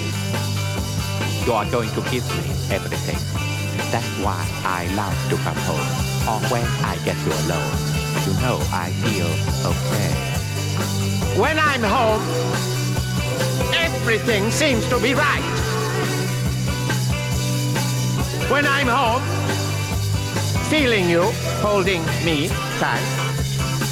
[1.47, 3.19] you are going to give me everything.
[3.91, 5.89] That's why I love to come home.
[6.29, 7.73] Or when I get you alone,
[8.27, 9.31] you know I feel
[9.71, 11.41] okay.
[11.41, 12.23] When I'm home,
[13.75, 15.66] everything seems to be right.
[18.49, 19.23] When I'm home,
[20.71, 21.23] feeling you,
[21.61, 22.47] holding me
[22.79, 23.03] tight,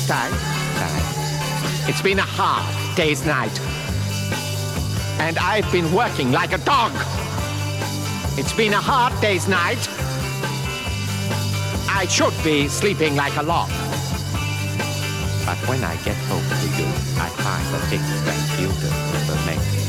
[0.07, 0.31] tight,
[0.79, 1.89] tight.
[1.89, 2.65] It's been a hard
[2.97, 3.61] day's night.
[5.19, 6.93] And I've been working like a dog.
[8.39, 9.89] It's been a hard day's night.
[11.91, 13.71] I should be sleeping like a log.
[15.45, 16.87] But when I get home to you,
[17.19, 19.84] I find the things that you will make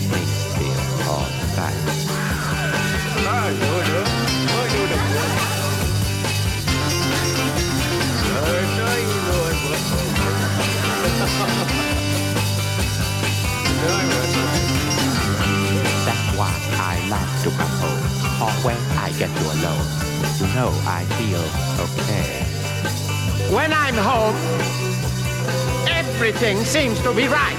[19.17, 19.86] get you alone.
[20.39, 21.43] You know I feel
[21.86, 22.43] okay.
[23.54, 24.36] When I'm home,
[25.88, 27.56] everything seems to be right.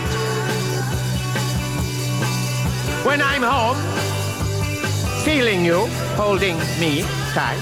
[3.04, 3.78] When I'm home,
[5.24, 7.60] feeling you, holding me tight,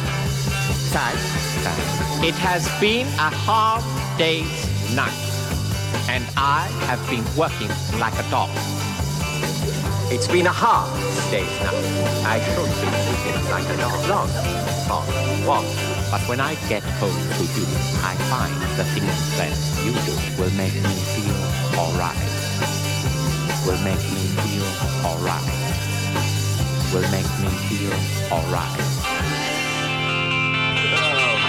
[0.90, 1.18] tight,
[1.62, 2.24] tight.
[2.24, 3.84] It has been a hard
[4.18, 5.14] day's night,
[6.08, 7.68] and I have been working
[8.00, 8.50] like a dog.
[10.10, 14.30] It's been a hard I should be sleeping like a dog.
[14.86, 15.08] Talk,
[15.44, 15.64] walk.
[16.10, 17.66] But when I get home to you,
[18.02, 19.50] I find the things that
[19.82, 21.34] you do will make me feel
[21.76, 22.14] alright.
[23.66, 24.68] Will make me feel
[25.04, 25.42] alright.
[26.94, 27.92] Will make me feel
[28.30, 28.80] alright.
[30.96, 31.43] Oh.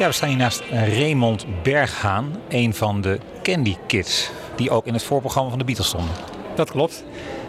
[0.00, 4.92] Ja, we staan hier naast Raymond Berghaan, een van de Candy Kids, die ook in
[4.92, 6.10] het voorprogramma van de Beatles stonden.
[6.54, 7.04] Dat klopt.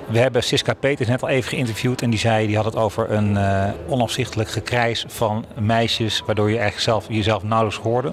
[0.08, 3.12] We hebben Siska Peters net al even geïnterviewd en die zei, die had het over
[3.12, 8.12] een eh, onafzichtelijk gekrijs van meisjes, waardoor je eigenlijk zelf, jezelf nauwelijks hoorde.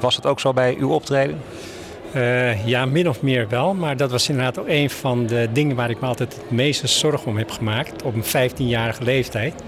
[0.00, 1.40] Was het ook zo bij uw optreden?
[2.12, 3.74] Eh, ja, min of meer wel.
[3.74, 6.86] Maar dat was inderdaad ook een van de dingen waar ik me altijd het meeste
[6.86, 8.02] zorgen om heb gemaakt.
[8.02, 9.62] Op een 15-jarige leeftijd.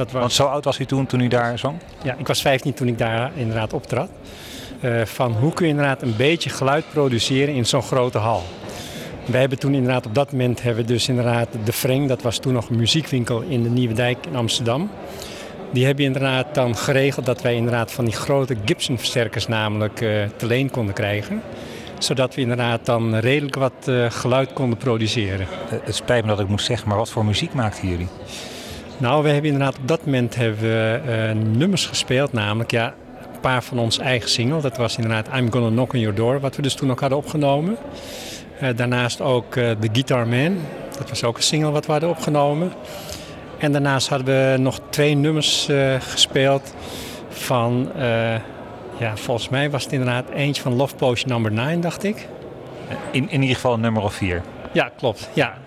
[0.00, 0.20] Dat was...
[0.20, 1.78] Want zo oud was u toen, toen u daar zong?
[2.02, 4.10] Ja, ik was 15 toen ik daar inderdaad optrad.
[4.80, 8.42] Eh, van hoe kun je inderdaad een beetje geluid produceren in zo'n grote hal.
[9.24, 12.38] Wij hebben toen inderdaad op dat moment hebben we dus inderdaad de Freng, dat was
[12.38, 14.90] toen nog een muziekwinkel in de Nieuwe Dijk in Amsterdam.
[15.72, 20.10] Die hebben inderdaad dan geregeld dat wij inderdaad van die grote Gibson versterkers namelijk eh,
[20.36, 21.42] te leen konden krijgen.
[21.98, 25.46] Zodat we inderdaad dan redelijk wat eh, geluid konden produceren.
[25.84, 28.08] Het spijt me dat ik moet zeggen, maar wat voor muziek maakten jullie?
[29.00, 32.94] Nou, we hebben inderdaad op dat moment hebben we eh, nummers gespeeld, namelijk ja,
[33.32, 34.60] een paar van ons eigen single.
[34.60, 37.18] Dat was inderdaad I'm Gonna Knock on Your Door, wat we dus toen ook hadden
[37.18, 37.76] opgenomen.
[38.58, 40.58] Eh, daarnaast ook eh, The Guitar Man,
[40.98, 42.72] dat was ook een single wat we hadden opgenomen.
[43.58, 46.74] En daarnaast hadden we nog twee nummers gespeeld
[47.28, 47.88] van,
[48.98, 52.28] ja, volgens mij was het inderdaad eentje van Love Potion number 9, dacht ik.
[53.10, 54.42] In, in ieder geval nummer of vier.
[54.72, 55.28] Ja, klopt.
[55.32, 55.58] Ja.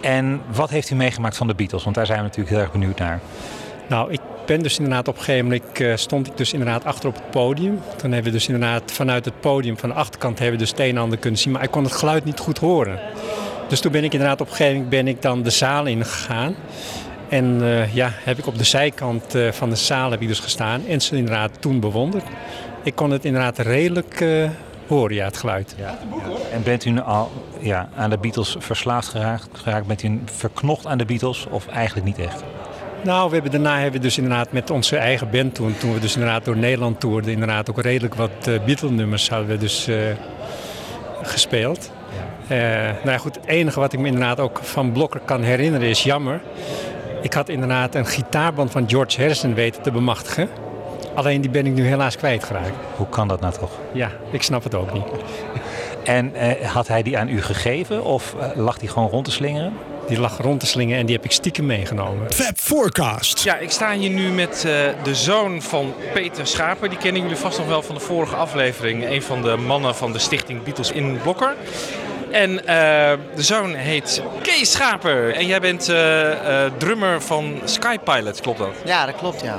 [0.00, 1.84] En wat heeft u meegemaakt van de Beatles?
[1.84, 3.20] Want daar zijn we natuurlijk heel erg benieuwd naar.
[3.88, 7.08] Nou, ik ben dus inderdaad op een gegeven moment eh, stond ik dus inderdaad achter
[7.08, 7.80] op het podium.
[7.96, 11.18] Toen hebben we dus inderdaad vanuit het podium van de achterkant hebben we dus het
[11.20, 13.00] kunnen zien, maar ik kon het geluid niet goed horen.
[13.68, 16.54] Dus toen ben ik inderdaad op een gegeven moment ben ik dan de zaal ingegaan.
[17.28, 20.40] En eh, ja, heb ik op de zijkant eh, van de zaal heb ik dus
[20.40, 22.24] gestaan en ze inderdaad toen bewonderd.
[22.82, 24.24] Ik kon het inderdaad redelijk
[24.88, 25.74] eh, horen, ja, het geluid.
[26.52, 29.86] En bent u nu al ja, aan de Beatles verslaafd geraakt, geraakt?
[29.86, 32.44] Bent u verknocht aan de Beatles of eigenlijk niet echt?
[33.04, 36.00] Nou, we hebben, daarna hebben we dus inderdaad met onze eigen band toen, toen we
[36.00, 39.96] dus inderdaad door Nederland toerden, inderdaad ook redelijk wat uh, Beatle-nummers hadden we dus eh,
[41.22, 41.90] gespeeld.
[42.48, 45.88] Eh, nou ja, goed, het enige wat ik me inderdaad ook van Blokker kan herinneren
[45.88, 46.40] is jammer.
[47.22, 50.48] Ik had inderdaad een gitaarband van George Harrison weten te bemachtigen.
[51.18, 52.74] Alleen die ben ik nu helaas kwijtgeraakt.
[52.96, 53.70] Hoe kan dat nou toch?
[53.92, 55.04] Ja, ik snap het ook niet.
[56.04, 59.30] En eh, had hij die aan u gegeven of eh, lag die gewoon rond te
[59.30, 59.72] slingeren?
[60.08, 62.32] Die lag rond te slingen en die heb ik stiekem meegenomen.
[62.32, 63.42] Fab Forecast.
[63.42, 66.88] Ja, ik sta hier nu met eh, de zoon van Peter Schaper.
[66.88, 69.08] Die kennen jullie vast nog wel van de vorige aflevering.
[69.08, 71.54] Een van de mannen van de stichting Beatles in Blokker.
[72.30, 75.34] En eh, de zoon heet Kees Schaper.
[75.34, 78.74] En jij bent eh, eh, drummer van Skypilot, klopt dat?
[78.84, 79.58] Ja, dat klopt, ja.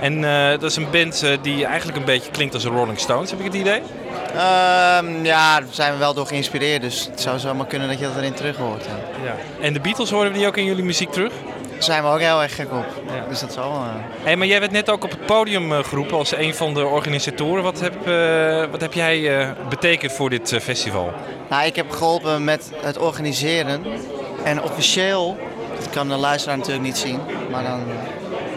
[0.00, 3.30] En eh, dat is een band die eigenlijk een beetje klinkt als de Rolling Stones,
[3.30, 3.82] heb ik het idee?
[4.34, 8.04] Ehm, ja, daar zijn we wel door geïnspireerd, dus het zou zomaar kunnen dat je
[8.04, 8.84] dat erin terug hoort.
[8.84, 9.24] Ja.
[9.24, 9.36] Ja.
[9.60, 11.32] En de Beatles horen we die ook in jullie muziek terug?
[11.82, 12.86] Daar zijn we ook heel erg gek op.
[13.28, 13.80] Dus dat zal wel.
[13.80, 13.88] eh.
[14.22, 16.84] Hey, maar jij werd net ook op het podium eh, geroepen als een van de
[16.86, 17.62] organisatoren.
[17.62, 21.12] Wat heb, eh, wat heb jij betekend voor dit festival?
[21.50, 23.84] Nou, ik heb geholpen met het organiseren.
[24.44, 25.38] En officieel,
[25.78, 27.20] dat kan de luisteraar natuurlijk niet zien,
[27.50, 27.80] maar dan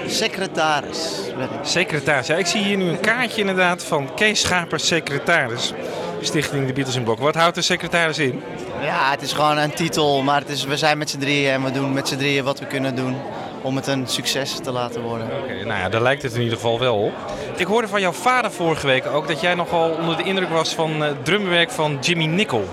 [0.07, 1.49] secretaris ben ik.
[1.61, 2.27] Secretaris.
[2.27, 5.73] Ja, ik zie hier nu een kaartje inderdaad van Kees Schaper, secretaris.
[6.21, 7.19] Stichting de Beatles in Blok.
[7.19, 8.43] Wat houdt de secretaris in?
[8.81, 11.63] Ja, het is gewoon een titel, maar het is, we zijn met z'n drieën en
[11.63, 13.15] we doen met z'n drieën wat we kunnen doen
[13.61, 15.27] om het een succes te laten worden.
[15.41, 17.13] Oké, nou ja, daar lijkt het in ieder geval wel op.
[17.57, 20.73] Ik hoorde van jouw vader vorige week ook dat jij nogal onder de indruk was
[20.73, 22.69] van eh, het drumwerk van Jimmy Nicol.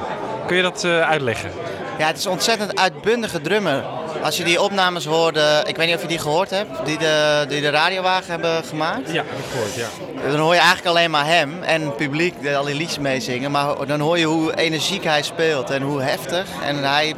[0.46, 1.50] Kun je dat eh, uitleggen?
[1.98, 3.84] Ja, het is een ontzettend uitbundige drummer.
[4.22, 7.44] Als je die opnames hoorde, ik weet niet of je die gehoord hebt, die de,
[7.48, 9.12] die de radiowagen hebben gemaakt.
[9.12, 9.88] Ja, heb ik gehoord, ja.
[10.30, 13.50] Dan hoor je eigenlijk alleen maar hem en het publiek al die liedjes meezingen.
[13.50, 16.46] Maar dan hoor je hoe energiek hij speelt en hoe heftig.
[16.64, 17.14] En hij,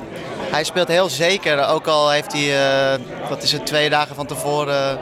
[0.51, 4.27] hij speelt heel zeker, ook al heeft hij, eh, wat is het, twee dagen van
[4.27, 4.99] tevoren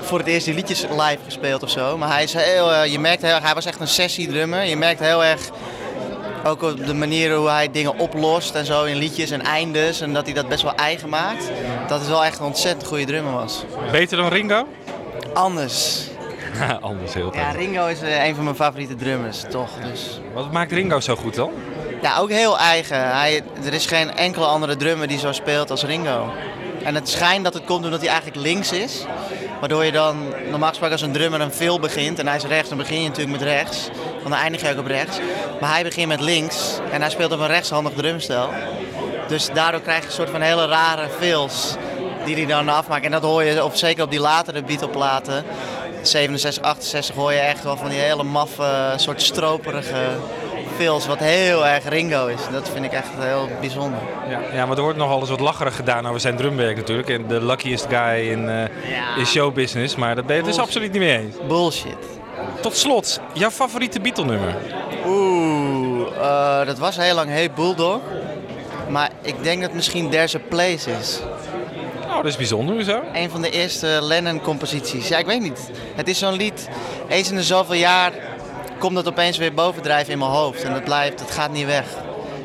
[0.00, 1.98] voor het eerst die liedjes live gespeeld of zo.
[1.98, 4.64] Maar hij is heel, eh, je merkt heel erg, hij was echt een sessiedrummer.
[4.64, 5.40] Je merkt heel erg
[6.44, 10.00] ook op de manier hoe hij dingen oplost en zo in liedjes en eindes.
[10.00, 11.50] En dat hij dat best wel eigen maakt.
[11.88, 13.64] Dat het wel echt een ontzettend goede drummer was.
[13.90, 14.66] Beter dan Ringo?
[15.34, 16.06] Anders.
[16.80, 19.70] Anders heel Ja, Ringo is eh, een van mijn favoriete drummers, toch?
[19.90, 20.20] Dus.
[20.34, 21.50] Wat maakt Ringo zo goed dan?
[22.02, 23.10] Ja, ook heel eigen.
[23.10, 26.32] Hij, er is geen enkele andere drummer die zo speelt als Ringo.
[26.84, 29.04] En het schijnt dat het komt omdat hij eigenlijk links is.
[29.60, 30.16] Waardoor je dan
[30.50, 33.08] normaal gesproken als een drummer een veel begint en hij is rechts, dan begin je
[33.08, 33.90] natuurlijk met rechts.
[34.22, 35.18] Want dan eindig je ook op rechts.
[35.60, 38.48] Maar hij begint met links en hij speelt op een rechtshandig drumstel.
[39.28, 41.76] Dus daardoor krijg je een soort van hele rare fills
[42.24, 43.04] die hij dan afmaakt.
[43.04, 45.44] En dat hoor je op, zeker op die latere Beatle-platen.
[46.02, 50.06] 67, 68 hoor je echt wel van die hele maffe, soort stroperige
[50.76, 51.06] fills.
[51.06, 52.40] Wat heel erg Ringo is.
[52.52, 53.98] Dat vind ik echt heel bijzonder.
[54.28, 57.08] Ja, ja, maar er wordt nogal eens wat lacherig gedaan over zijn drumwerk natuurlijk.
[57.08, 58.64] En de luckiest guy in, eh
[59.18, 59.96] in showbusiness.
[59.96, 61.36] Maar dat ben je het dus absoluut niet mee eens.
[61.48, 62.20] Bullshit.
[62.62, 64.56] Tot slot, jouw favoriete Beatle-nummer?
[65.06, 68.00] Oeh, eh, dat was heel lang Hey Bulldog.
[68.88, 71.20] Maar ik denk dat het misschien There's a Place is.
[72.06, 73.02] Oh, dat is bijzonder, hoezo?
[73.12, 75.08] Een van de eerste Lennon-composities.
[75.08, 75.70] Ja, ik weet niet.
[75.94, 76.68] Het is zo'n lied,
[77.08, 78.12] eens in de zoveel jaar
[78.78, 80.62] komt dat opeens weer bovendrijven in mijn hoofd.
[80.62, 81.86] En het blijft, het gaat niet weg.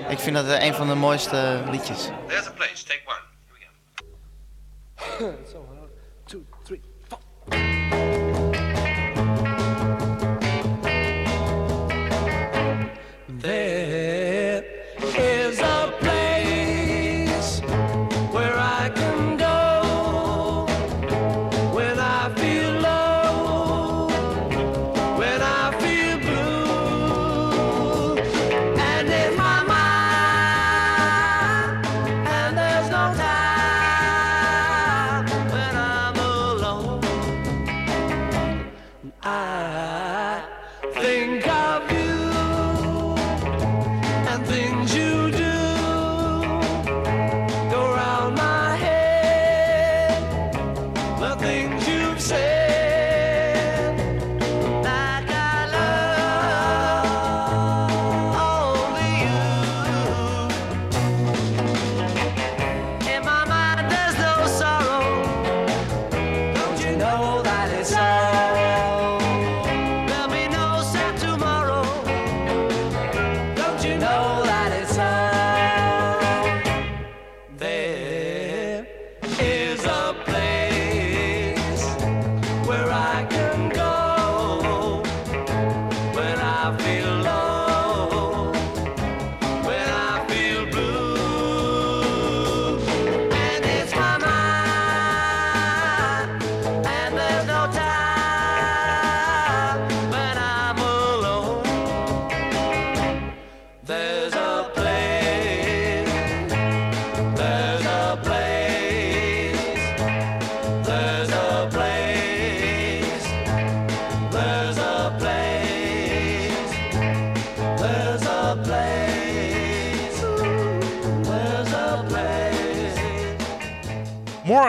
[0.09, 2.09] Ik vind dat eh, een van de mooiste liedjes.
[2.27, 2.83] There's a place.
[2.85, 3.25] Take one.
[5.17, 5.65] Two,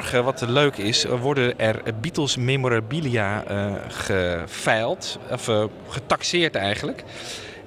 [0.09, 7.05] Morgen, wat leuk is, worden er Beatles memorabilia eh geveild, of eh, getaxeerd eigenlijk.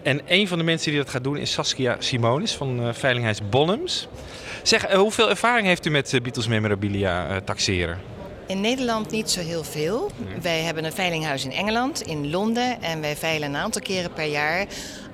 [0.03, 3.39] En een van de mensen die dat gaat doen is Saskia Simonis van eh Veilinghuis
[3.49, 4.07] Bonhams.
[4.63, 7.99] Zeg, eh, hoeveel ervaring heeft u met eh, Beatles memorabilia eh, taxeren?
[8.47, 10.11] In Nederland niet zo heel veel.
[10.41, 12.81] Wij hebben een veilinghuis in Engeland, in Londen.
[12.81, 14.65] En wij veilen een aantal keren per jaar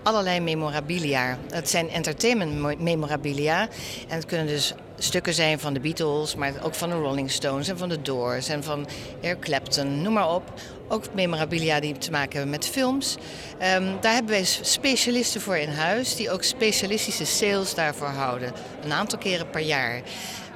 [0.04, 1.38] allerlei memorabilia.
[1.50, 3.62] Het zijn entertainment mo- memorabilia.
[4.08, 7.68] En het kunnen dus stukken zijn van de Beatles, maar ook van de Rolling Stones
[7.68, 8.88] en van de Doors en van
[9.22, 10.54] Eric Clapton, noem maar op.
[10.88, 13.16] Ook memorabilia die te maken hebben met films.
[13.60, 18.52] Ehm, daar hebben wij specialisten voor in huis die ook specialistische sales daarvoor houden.
[18.84, 20.02] Een aantal keren per jaar.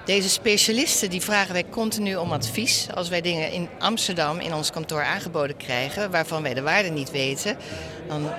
[0.05, 2.87] Deze specialisten die vragen wij continu om advies.
[2.93, 7.11] Als wij dingen in Amsterdam in ons kantoor aangeboden krijgen waarvan wij de waarde niet
[7.11, 7.57] weten,
[8.07, 8.29] dan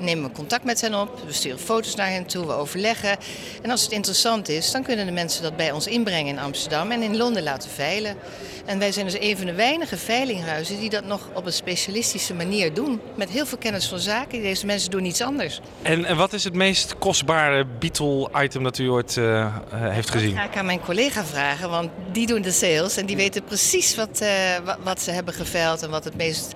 [0.00, 1.20] nemen we contact met hen op.
[1.26, 3.16] We sturen foto's naar hen toe, we overleggen.
[3.62, 6.90] En als het interessant is, dan kunnen de mensen dat bij ons inbrengen in Amsterdam
[6.90, 8.16] en in Londen laten veilen.
[8.64, 12.34] En wij zijn dus een van de weinige veilinghuizen die dat nog op een specialistische
[12.34, 13.00] manier doen.
[13.14, 14.42] Met heel veel kennis van zaken.
[14.42, 15.60] Deze mensen doen iets anders.
[15.82, 20.36] En, en wat is het meest kostbare Beatle-item dat u ooit eh, eh, heeft gezien?
[20.36, 23.94] ga ik aan mijn collega vragen, want die doen de sales en die weten precies
[23.94, 24.28] wat, eh,
[24.64, 26.52] wa- wat ze hebben geveild en wat het meest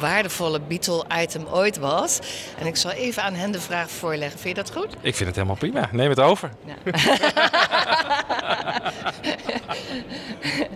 [0.00, 2.18] waardevolle Beatle-item ooit was.
[2.58, 4.38] En ik zal even aan hen de vraag voorleggen.
[4.40, 4.92] Vind je dat goed?
[5.00, 5.88] Ik vind het helemaal prima.
[5.92, 6.50] Neem het over.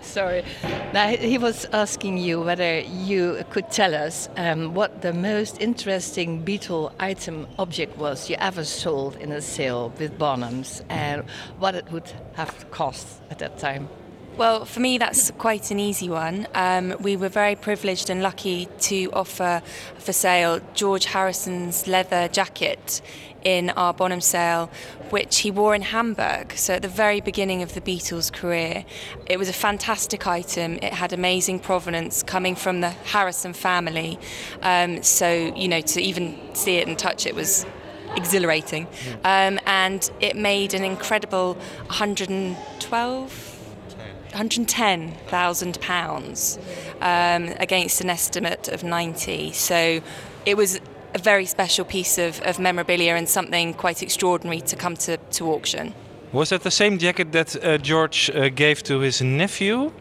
[0.03, 0.45] Sorry.
[0.93, 5.57] Now, he he was asking you whether you could tell us um, what the most
[5.59, 11.25] interesting Beetle item object was you ever sold in a sale with Bonhams and
[11.59, 13.89] what it would have cost at that time.
[14.35, 16.47] Well, for me, that's quite an easy one.
[16.55, 19.61] Um, we were very privileged and lucky to offer
[19.99, 23.03] for sale George Harrison's leather jacket
[23.45, 24.71] in our Bonham sale,
[25.11, 26.53] which he wore in Hamburg.
[26.55, 28.87] So, at the very beginning of the Beatles' career,
[29.27, 30.77] it was a fantastic item.
[30.77, 34.19] It had amazing provenance coming from the Harrison family.
[34.63, 37.67] Um, so, you know, to even see it and touch it was
[38.17, 38.87] exhilarating.
[39.25, 41.55] Um, and it made an incredible
[41.89, 43.52] 112
[44.33, 46.59] 110,000 pounds
[47.01, 49.53] um, against an estimate of 90.
[49.53, 50.01] So
[50.47, 50.81] it was
[51.15, 55.51] a very special piece of, of memorabilia and something quite extraordinary to come to, to
[55.53, 55.95] auction.
[56.33, 59.93] Was that the same jacket that uh, George uh, gave to his nephew?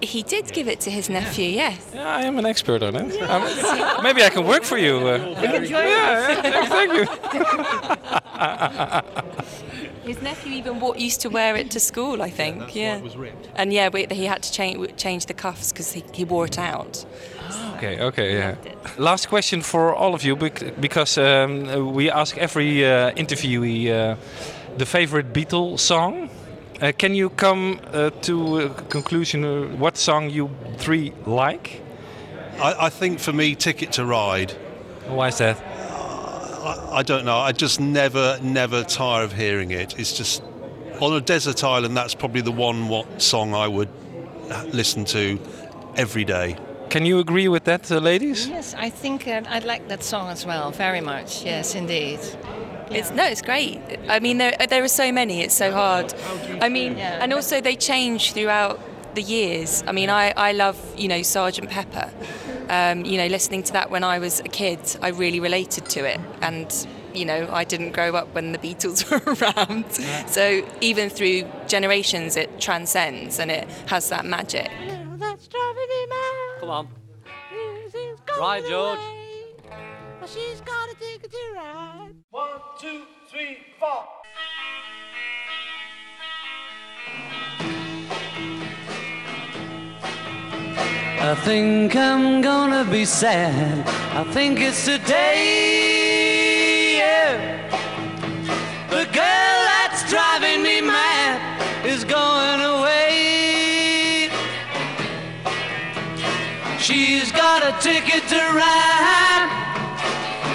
[0.00, 1.90] He did give it to his nephew, yes.
[1.92, 3.20] Yeah, I am an expert on it.
[3.22, 3.42] Um,
[4.02, 4.96] maybe I can work for you.
[4.96, 6.44] Uh, can join yeah, us.
[6.44, 6.92] yeah, thank
[9.14, 9.24] you.
[10.08, 12.74] His nephew even wore, used to wear it to school, I think.
[12.74, 13.00] Yeah.
[13.56, 16.58] And yeah, we, he had to change change the cuffs because he, he wore it
[16.58, 17.04] out.
[17.76, 18.54] Okay, okay, yeah.
[18.96, 20.34] Last question for all of you,
[20.80, 24.16] because um, we ask every uh, interviewee uh,
[24.78, 26.30] the favorite Beatles song.
[26.80, 30.48] Uh, can you come uh, to a conclusion uh, what song you
[30.78, 31.82] three like?
[32.60, 34.52] I, I think for me, Ticket to Ride.
[35.06, 35.77] Why is that?
[36.68, 37.38] I, I don't know.
[37.38, 39.98] I just never, never tire of hearing it.
[39.98, 40.42] It's just
[41.00, 41.96] on a desert island.
[41.96, 43.88] That's probably the one what song I would
[44.72, 45.38] listen to
[45.96, 46.56] every day.
[46.90, 48.48] Can you agree with that, uh, ladies?
[48.48, 51.44] Yes, I think uh, I like that song as well, very much.
[51.44, 52.18] Yes, indeed.
[52.90, 53.78] It's no, it's great.
[54.08, 55.42] I mean, there there are so many.
[55.42, 56.14] It's so hard.
[56.62, 57.22] I mean, Yeah.
[57.22, 58.80] and also they change throughout
[59.14, 59.84] the years.
[59.86, 62.10] I mean, I I love you know Sergeant Pepper.
[62.68, 66.04] Um, you know, listening to that when I was a kid, I really related to
[66.04, 69.90] it, and you know, I didn't grow up when the Beatles were around.
[70.28, 74.70] So even through generations, it transcends and it has that magic.
[76.60, 76.88] Come on.
[78.38, 79.00] Right, George.
[80.26, 82.10] She's got a ticket to ride.
[82.30, 84.04] One, two, three, four.
[91.20, 93.86] I think I'm gonna be sad.
[94.14, 95.38] I think it's today.
[96.98, 97.68] Yeah.
[98.88, 101.40] The girl that's driving me mad
[101.84, 104.30] is going away.
[106.78, 109.50] She's got a ticket to ride.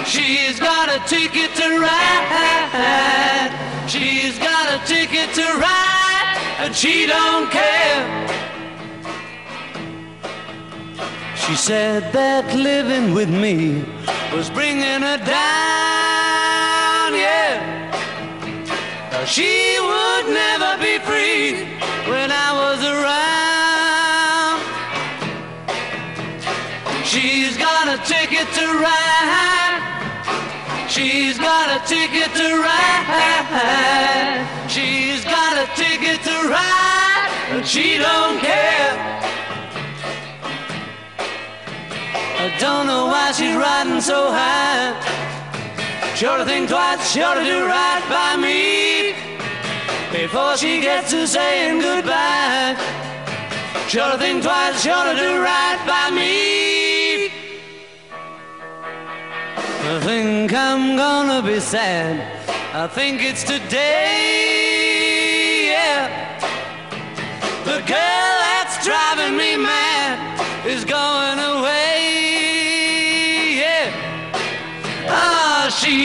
[0.06, 3.52] She's got a ticket to ride.
[3.86, 8.43] She's got a ticket to ride, and she don't care.
[11.46, 13.84] She said that living with me
[14.32, 15.28] was bringing her down,
[17.12, 17.60] yeah.
[19.26, 21.68] She would never be free
[22.08, 24.64] when I was around.
[27.04, 29.84] She's got a ticket to ride.
[30.88, 33.14] She's got a ticket to ride.
[34.70, 39.14] She's got a ticket to ride, and she don't care.
[42.58, 44.94] Don't know why she's riding so high.
[46.22, 49.14] Ought to think twice, ought to do right by me
[50.10, 52.76] before she gets to saying goodbye.
[54.00, 57.30] Ought to think twice, ought to do right by me.
[59.86, 62.20] I think I'm gonna be sad.
[62.72, 64.86] I think it's today,
[65.72, 66.08] yeah.
[67.64, 71.43] The girl that's driving me mad is going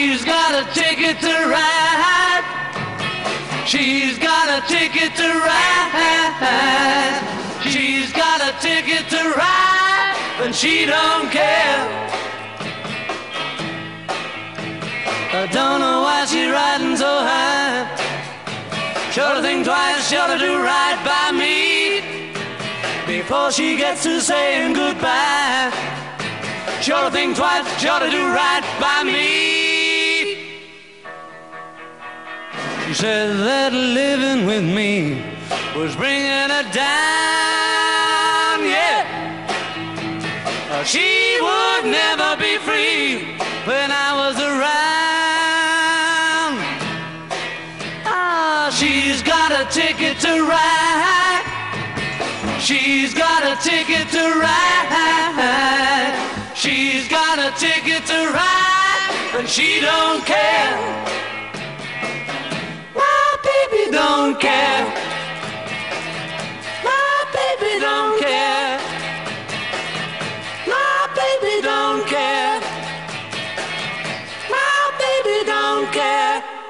[0.00, 2.44] she's got a ticket to ride.
[3.66, 7.20] She's got a ticket to ride.
[7.72, 11.82] She's got a ticket to ride, and she don't care.
[15.32, 17.84] I don't know why she's riding so high.
[19.20, 21.56] Ought to think twice, ought to do right by me
[23.06, 25.70] before she gets to saying goodbye.
[26.90, 29.69] Ought to think twice, ought to do right by me.
[32.90, 35.22] She said that living with me
[35.78, 39.06] was bringing her down, yeah.
[40.82, 44.66] She would never be free when I was around.
[48.10, 51.46] Ah, she's got a ticket to ride.
[52.58, 56.10] She's got a ticket to ride.
[56.56, 61.00] She's got a ticket to ride, and she don't care.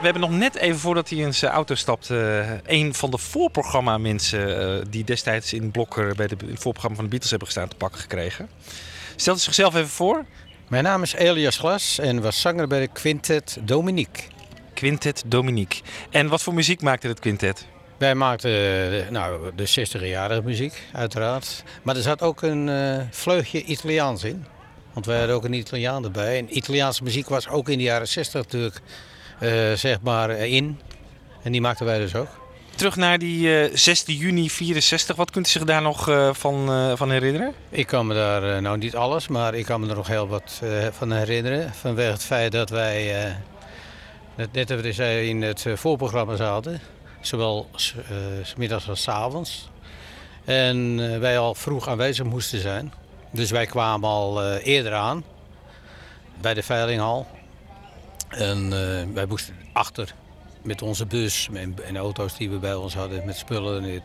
[0.01, 3.19] We hebben nog net even voordat hij in zijn auto stapt, eh, een van de
[3.19, 7.31] voorprogramma mensen eh, die destijds in Blokker bij de, in het voorprogramma van de Beatles
[7.31, 8.49] hebben gestaan te pakken gekregen.
[9.17, 10.25] Stelt zichzelf even voor.
[10.69, 14.23] Mijn naam is Elias Glas en was zanger bij de Quintet Dominique.
[14.75, 15.81] Quintet Dominique.
[16.11, 17.67] En wat voor muziek maakte het quintet?
[17.99, 21.65] Wij maakten eh, nou, de 60-jarige muziek, uiteraard.
[21.83, 22.71] Maar er zat ook een
[23.11, 24.45] vleugje Italiaans in.
[24.93, 26.39] Want wij hadden ook een Italiaan erbij.
[26.39, 28.81] En Italiaanse muziek was ook in de jaren 60 natuurlijk
[29.77, 30.81] zeg maar eh, in.
[31.43, 32.29] En die maakten wij dus ook.
[32.75, 35.17] Terug naar die eh 16 juni 64.
[35.17, 37.53] Wat kunt u zich daar nog eh, van, eh, van herinneren?
[37.69, 40.29] Ik kan me daar, eh, nou niet alles, maar ik kan me er nog heel
[40.29, 41.75] wat eh, van herinneren.
[41.75, 43.33] Vanwege het feit dat wij, eh,
[44.53, 46.81] net, als ik zei, in het eh, voorprogramma zaten.
[47.21, 49.69] Zowel s- eh, middags als s avonds.
[50.45, 52.93] En eh, wij al vroeg aanwezig moesten zijn.
[53.33, 55.25] Dus wij kwamen al eh, eerder aan
[56.41, 57.27] bij de veilinghal.
[58.31, 60.15] En eh, wij moesten achter
[60.63, 61.49] met onze bus
[61.85, 63.85] en, auto's die we bij ons hadden met spullen.
[63.85, 64.03] en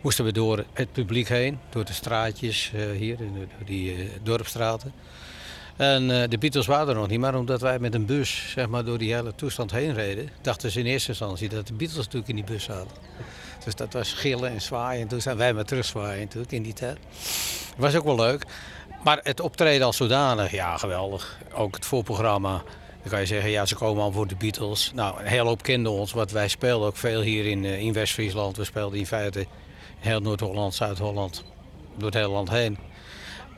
[0.00, 4.92] moesten we door het publiek heen, door de straatjes eh, hier, door die eh, dorpstraten.
[5.76, 8.84] En de Beatles waren er nog niet, maar omdat wij met een bus zeg maar,
[8.84, 12.28] door die hele toestand heen reden, dachten ze in eerste instantie dat de Beatles natuurlijk
[12.28, 12.96] in die bus zaten.
[13.64, 15.02] Dus dat was gillen en zwaaien.
[15.02, 16.98] En toen zijn wij maar terugzwaaien natuurlijk in die tijd.
[17.76, 18.46] was ook wel leuk.
[19.04, 21.38] Maar het optreden als zodanig, ja geweldig.
[21.52, 22.62] Ook het voorprogramma.
[23.02, 24.92] Dan kan je zeggen, ja ze komen al voor de Beatles.
[24.94, 27.92] Nou, een hele hoop kenden ons, want wij speelden ook veel hier in, eh, in
[27.92, 28.56] West-Friesland.
[28.56, 29.46] We speelden in feite
[29.98, 31.44] heel Noord-Holland, Zuid-Holland,
[31.96, 32.78] door het hele land heen.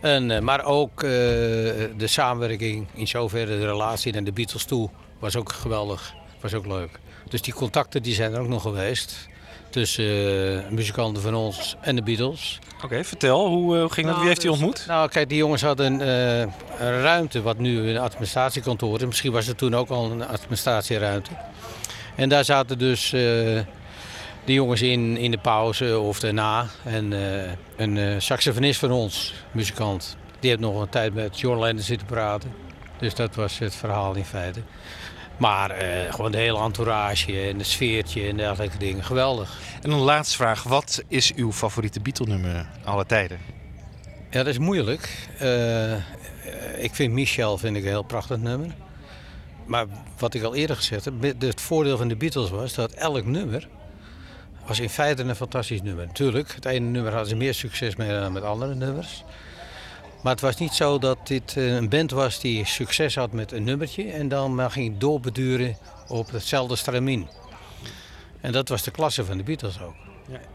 [0.01, 4.90] En, eh, maar ook eh, de samenwerking, in zoverre de relatie naar de Beatles toe,
[5.18, 6.14] was ook geweldig.
[6.40, 7.01] Was ook leuk.
[7.28, 9.28] Dus die contacten die zijn er ook nog geweest.
[9.74, 12.58] Tussen eh, muzikanten van ons en de Beatles.
[12.84, 13.46] Oké, vertel.
[13.46, 14.16] Hoe eh, ging dat?
[14.18, 14.84] Wie heeft u ontmoet?
[14.88, 16.40] Nou, kijk, die jongens hadden eh,
[16.78, 19.06] een ruimte, wat nu een administratiekantoor is.
[19.06, 21.30] Misschien was het toen ook al een administratieruimte.
[22.14, 23.20] En daar zaten dus eh,
[24.44, 26.66] die jongens in, in de pauze of daarna.
[26.84, 31.60] En eh, een eh, saxofonist van ons, muzikant, die heeft nog een tijd met John
[31.60, 32.52] Lennon zitten praten.
[32.98, 34.60] Dus dat was het verhaal in feite.
[35.37, 39.05] Maar eh, gewoon de hele entourage en het sfeertje en dergelijke dingen.
[39.05, 39.59] Geweldig.
[39.82, 40.62] En een laatste vraag.
[40.62, 43.39] Wat is uw favoriete Beatle-nummer alle tijden?
[44.30, 45.28] Ja, dat is moeilijk.
[45.39, 45.93] Eh,
[46.76, 48.74] ik vind Michel vind ik een heel prachtig nummer.
[49.66, 49.87] Maar
[50.18, 53.68] wat ik al eerder gezegd heb, het voordeel van de Beatles was dat elk nummer
[54.66, 56.07] was in feite een fantastisch nummer.
[56.07, 59.24] Natuurlijk, het ene nummer hadden ze meer succes mee dan met andere nummers.
[60.24, 63.52] Maar het was niet zo dat dit eh, een band was die succes had met
[63.52, 65.76] een nummertje en dan maar ging doorbeduren
[66.08, 67.28] op hetzelfde stramien.
[68.40, 69.94] En dat was de klasse van de Beatles ook.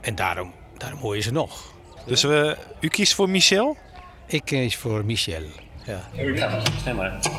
[0.02, 1.74] En daarom, daarom hoor je ze nog.
[2.06, 3.78] Dus eh, u kiest voor Michel?
[4.26, 5.44] Ik kies voor Michel.
[5.86, 6.10] Ja.
[6.12, 6.60] Here we go.
[6.80, 7.30] Stand by.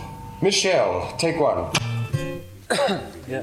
[0.40, 1.70] Michelle, take one.
[3.26, 3.42] yeah.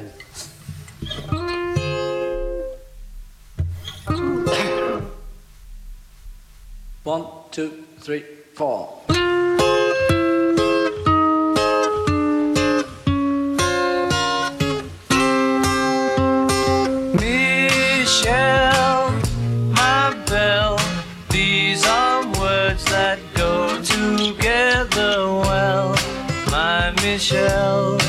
[7.04, 7.70] One, two,
[8.00, 8.90] three, four.
[17.14, 19.12] Michelle,
[19.74, 20.80] my belle,
[21.30, 25.96] these are words that go together well.
[26.50, 28.07] My Michelle,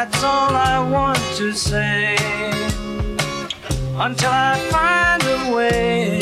[0.00, 2.14] That's all I want to say.
[3.98, 6.20] Until I find a way,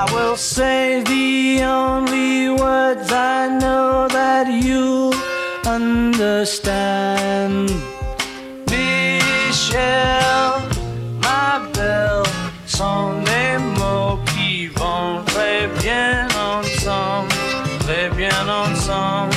[0.00, 5.14] I will say the only words I know that you
[5.66, 6.52] understand.
[8.68, 10.60] Michelle,
[11.22, 12.22] ma belle,
[12.66, 17.32] sont les mots qui vont très bien ensemble,
[17.80, 19.34] très bien ensemble.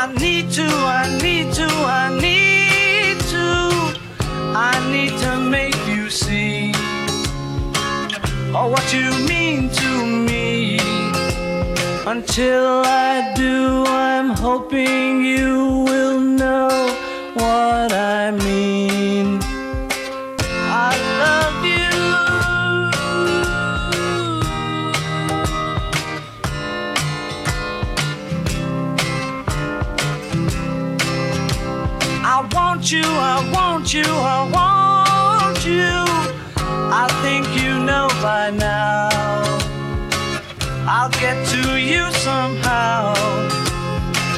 [0.00, 1.37] I need to, I need
[1.84, 3.46] I need to,
[4.56, 6.72] I need to make you see
[8.54, 9.90] oh, what you mean to
[10.28, 10.78] me.
[12.06, 16.68] Until I do, I'm hoping you will know
[17.34, 18.07] what I
[32.92, 36.04] you, I want you, I want you.
[37.02, 39.08] I think you know by now.
[40.86, 43.14] I'll get to you somehow.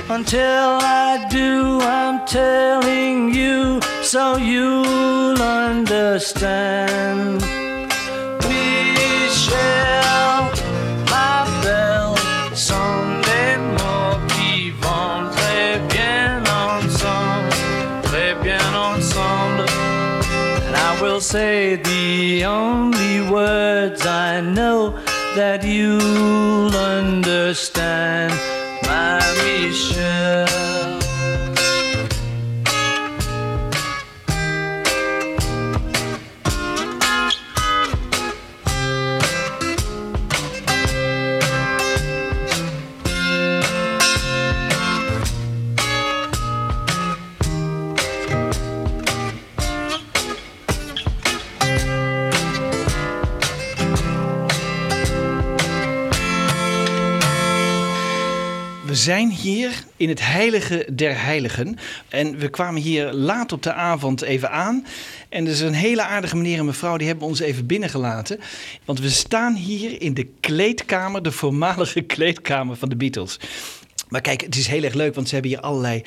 [0.08, 6.80] Until I do, I'm telling you so you'll understand.
[21.30, 24.98] Say the only words I know
[25.36, 28.32] that you'll understand,
[28.82, 30.49] my Michelle.
[59.00, 61.78] Zijn hier in het heilige der heiligen.
[62.08, 64.86] En we kwamen hier laat op de avond even aan.
[65.28, 68.40] En er is een hele aardige meneer en mevrouw, die hebben ons even binnengelaten.
[68.84, 73.38] Want we staan hier in de kleedkamer, de voormalige kleedkamer van de Beatles.
[74.08, 76.02] Maar kijk, het is heel erg leuk, want ze hebben hier allerlei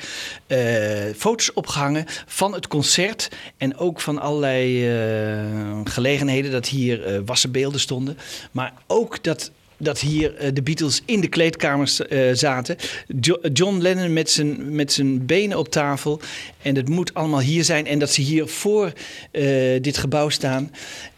[0.46, 3.28] eh, foto's opgehangen van het concert.
[3.56, 8.18] En ook van allerlei eh, gelegenheden dat hier eh, wassenbeelden stonden.
[8.50, 9.50] Maar ook dat
[9.84, 12.76] dat hier eh, de Beatles in de kleedkamers eh, zaten.
[13.20, 16.20] Jo- John Lennon met zijn, met zijn benen op tafel.
[16.62, 17.86] En het moet allemaal hier zijn.
[17.86, 18.92] En dat ze hier voor
[19.30, 19.42] eh,
[19.82, 20.70] dit gebouw staan.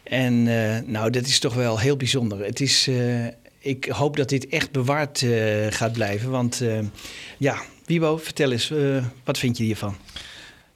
[0.02, 0.42] En
[0.90, 2.44] nou, dat is toch wel heel bijzonder.
[2.44, 2.90] Het is,
[3.58, 5.24] ik hoop dat dit echt bewaard
[5.70, 6.30] gaat blijven.
[6.30, 6.62] Want
[7.38, 8.72] ja, Wiebo, vertel eens,
[9.24, 9.96] wat vind je hiervan?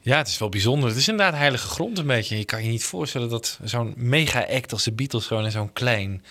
[0.02, 0.88] Ja, het is wel bijzonder.
[0.88, 2.38] Het is inderdaad heilige grond een beetje.
[2.38, 6.22] Je kan je niet voorstellen dat zo'n mega-act als de Beatles gewoon in zo'n klein,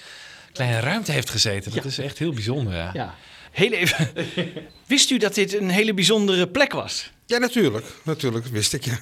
[0.52, 1.76] kleine ruimte heeft gezeten.
[1.76, 2.89] Dat is echt heel bijzonder, ja.
[2.93, 3.16] Ja.
[3.52, 4.10] Heel even.
[4.88, 7.12] Wist u dat dit een hele bijzondere plek was?
[7.26, 7.86] Ja, natuurlijk.
[8.04, 8.86] Natuurlijk, wist ik.
[8.86, 9.00] Ja.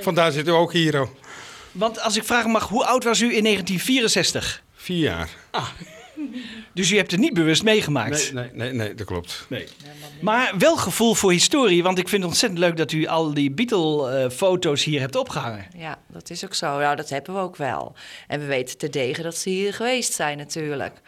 [0.00, 1.00] Vandaar zitten we ook hier.
[1.00, 1.08] Oh.
[1.72, 4.62] Want als ik vragen mag, hoe oud was u in 1964?
[4.74, 5.28] Vier jaar.
[6.72, 8.32] Dus u hebt het niet bewust meegemaakt?
[8.32, 9.46] Nee, nee, nee, nee dat klopt.
[9.48, 9.66] Nee.
[10.20, 13.50] Maar wel gevoel voor historie, want ik vind het ontzettend leuk dat u al die
[13.50, 15.66] Beatle-foto's hier hebt opgehangen.
[15.76, 16.78] Ja, dat is ook zo.
[16.78, 17.94] Nou, dat hebben we ook wel.
[18.26, 21.00] En we weten te degen dat ze hier geweest zijn natuurlijk.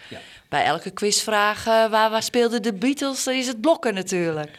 [0.48, 4.58] Bij elke quizvraag, eh, waar, waar speelden de Beatles, dan is het blokken natuurlijk.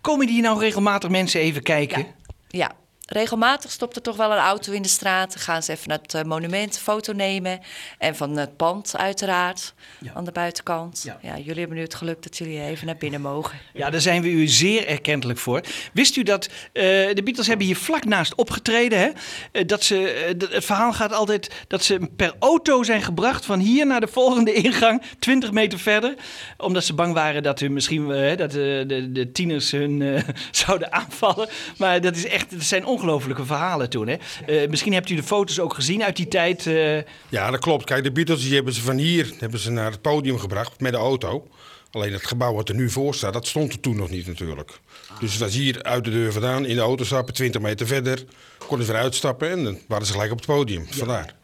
[0.00, 2.06] Komen hier nou regelmatig mensen even kijken?
[2.48, 2.72] Ja,
[3.08, 5.32] regelmatig stopt er toch wel een auto in de straat.
[5.32, 7.60] Dan gaan ze even naar het eh, monument, een foto nemen.
[7.98, 9.74] En van het pand uiteraard,
[10.14, 11.08] aan de buitenkant.
[11.20, 11.36] Ja.
[11.36, 13.58] jullie hebben nu het geluk dat jullie even naar binnen mogen.
[13.72, 15.62] Ja, daar zijn we u zeer erkentelijk voor.
[15.92, 16.82] Wist u dat eh,
[17.14, 18.98] de Beatles hebben hier vlak naast opgetreden?
[18.98, 19.08] Hè?
[19.52, 23.86] Eh, dat ze, het verhaal gaat altijd dat ze per auto zijn gebracht van hier
[23.86, 26.14] naar de volgende ingang, 20 meter verder.
[26.56, 31.48] Omdat ze bang waren dat, u misschien, dat de, de, de tieners hun zouden aanvallen.
[31.76, 34.08] Maar dat, is echt, dat zijn ongelofelijke verhalen toen.
[34.08, 34.16] Hè?
[34.46, 36.66] Eh, misschien hebt u de foto's ook gezien uit die tijd.
[36.66, 36.96] eh,
[37.28, 37.84] Ja, dat klopt.
[37.84, 40.92] Kijk, de Beatles die hebben ze van hier hebben ze naar het podium gebracht met
[40.92, 41.48] de auto.
[41.90, 44.78] Alleen het gebouw wat er nu voor staat, dat stond er toen nog niet natuurlijk.
[45.20, 48.24] Dus dat is hier uit de deur vandaan, in de auto stappen, 20 meter verder.
[48.66, 50.86] Konden ze weer uitstappen en dan waren ze gelijk op het podium.
[50.90, 51.34] Vandaar.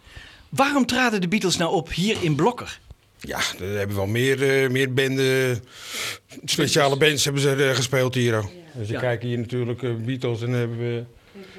[0.48, 2.80] waarom traden de Beatles nou op hier in Blokker?
[3.20, 5.64] Ja, er hebben wel meer, eh, meer banden,
[6.44, 8.36] speciale bands hebben ze gespeeld hier.
[8.36, 8.50] ook.
[8.74, 9.00] Dus je Ja.
[9.00, 11.05] kijkt hier natuurlijk Beatles en hebben we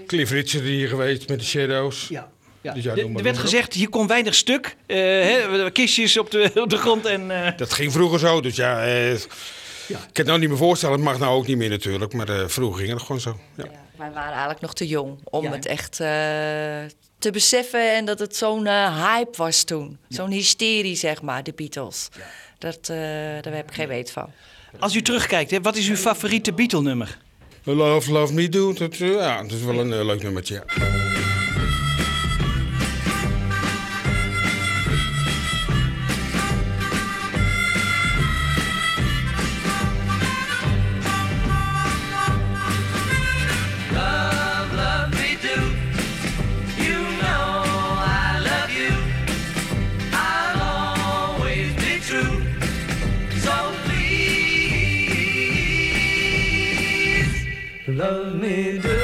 [0.07, 2.07] Cliff Richard hier geweest met de Shadows.
[2.07, 2.29] Ja.
[2.61, 2.73] Ja.
[2.73, 4.75] Dus ja, Er- er werd gezegd, hier kon weinig stuk.
[4.85, 7.31] eh, hè, kistjes op de, op de grond en...
[7.45, 9.27] eh, Dat ging vroeger zo, dus ja, eh, ik
[9.87, 10.95] kan het nou niet meer voorstellen.
[10.95, 13.39] Het mag nou ook niet meer natuurlijk, maar eh, vroeger ging het gewoon zo.
[13.57, 13.63] Ja.
[13.97, 16.07] Wij waren eigenlijk nog te jong om het echt eh,
[17.19, 17.95] te beseffen.
[17.95, 19.97] En dat het zo'n hype was toen.
[20.09, 22.07] Zo'n hysterie, zeg maar, de Beatles.
[22.57, 22.97] Dat, eh,
[23.41, 24.31] daar heb ik geen weet van.
[24.79, 27.17] Als u terugkijkt, hè, wat is uw favoriete Beatle-nummer?
[27.73, 30.63] Love, Love Me Do, dat, eh, ja, dat is wel een eh, leuk nummertje.
[30.75, 31.24] Ja.
[57.95, 58.94] Love me do.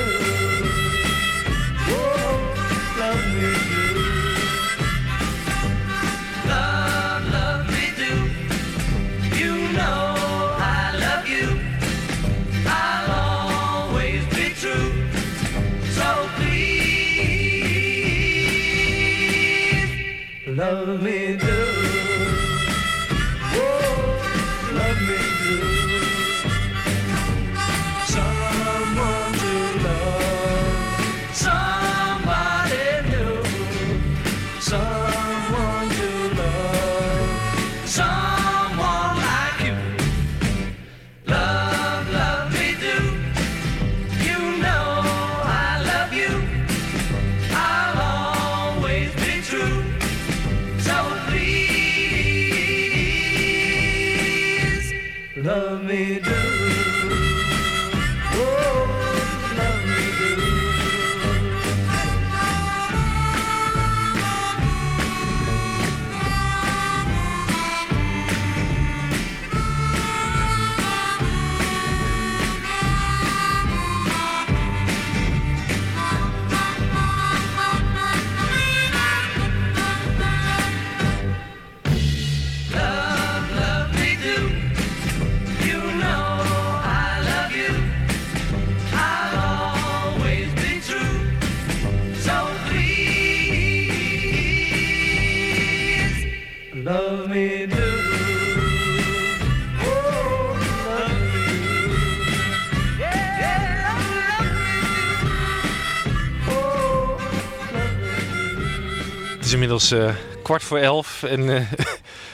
[109.51, 111.39] Is inmiddels eh, kwart voor elf en...
[111.39, 111.71] eh,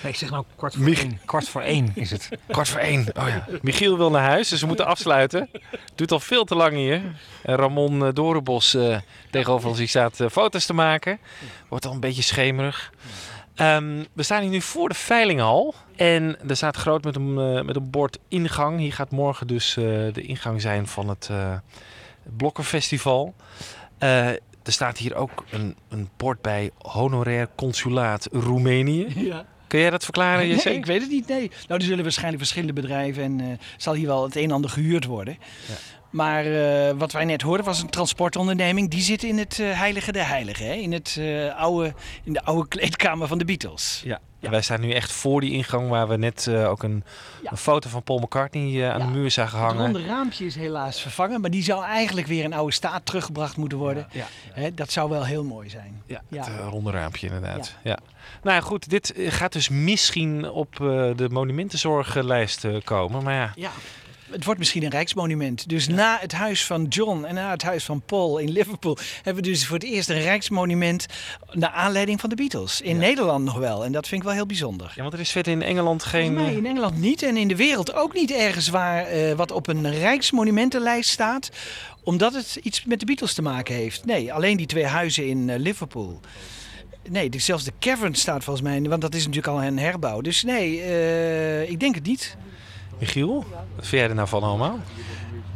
[0.03, 1.19] Nee, ik zeg nou kwart voor Mich- één.
[1.25, 2.29] Kwart voor één is het.
[2.51, 3.07] Kwart voor één.
[3.19, 3.47] Oh ja.
[3.61, 5.49] Michiel wil naar huis, dus we moeten afsluiten.
[5.95, 7.01] Duurt al veel te lang hier.
[7.41, 8.77] En Ramon eh, Dorenbos
[9.31, 11.19] tegenover ons die staat foto's te maken.
[11.69, 12.91] Wordt al een beetje schemerig.
[13.55, 15.75] Ehm, we staan hier nu voor de veilinghal.
[15.95, 17.33] En er staat groot met een,
[17.65, 18.79] met een bord ingang.
[18.79, 19.73] Hier gaat morgen dus
[20.13, 21.53] de ingang zijn van het uh,
[22.37, 23.33] Blokkerfestival.
[24.67, 29.07] Er staat hier ook een, een bord bij honorair consulaat Roemenië.
[29.15, 29.45] Ja.
[29.67, 31.27] Kun jij dat verklaren, Nee, ik weet het niet.
[31.27, 31.51] Nee.
[31.67, 33.47] Nou, er zullen waarschijnlijk verschillende bedrijven en eh,
[33.77, 35.37] zal hier wel het een en ander gehuurd worden.
[36.17, 38.89] Maar eh, wat wij net hoorden was een transportonderneming.
[38.89, 40.65] Die zit in het eh, heilige der heiligen.
[40.65, 40.73] Hè?
[40.73, 41.93] In, het, eh, oude,
[42.23, 44.01] in de oude kleedkamer van de Beatles.
[44.05, 44.19] Ja.
[44.39, 47.03] Wij staan nu echt voor die ingang waar we net ook een,
[47.43, 49.83] een foto van Paul McCartney aan de muur zagen Het hangen.
[49.83, 51.41] ronde raampje is helaas vervangen.
[51.41, 54.07] Maar die zou eigenlijk weer in oude staat teruggebracht moeten worden.
[54.53, 56.01] Hè, dat zou wel heel mooi zijn.
[56.05, 57.75] Ja, Het ronde raampje inderdaad.
[57.83, 57.97] Ja.
[58.43, 60.75] Nou ja, goed, dit gaat dus misschien op
[61.15, 63.23] de monumentenzorglijst komen.
[63.23, 63.71] Maar ja, Ja.
[64.31, 65.69] Het wordt misschien een rijksmonument.
[65.69, 68.97] Dus na het huis van John en na het huis van Paul in Liverpool...
[69.15, 71.05] hebben we dus voor het eerst een rijksmonument...
[71.51, 72.81] naar aanleiding van de Beatles.
[72.81, 73.85] In Nederland nog wel.
[73.85, 74.91] En dat vind ik wel heel bijzonder.
[74.95, 76.33] Ja, want er is verder in Engeland geen...
[76.33, 77.23] Nee, in Engeland niet.
[77.23, 81.49] En in de wereld ook niet ergens waar eh, wat op een rijksmonumentenlijst staat.
[82.03, 84.05] Omdat het iets met de Beatles te maken heeft.
[84.05, 86.19] Nee, alleen die twee huizen in eh, Liverpool.
[87.09, 88.81] Nee, zelfs de cavern staat volgens mij.
[88.81, 90.21] Want dat is natuurlijk al een herbouw.
[90.21, 92.37] Dus nee, eh, ik denk het niet.
[92.99, 93.45] Michiel,
[93.75, 94.79] wat vind jij er nou van allemaal?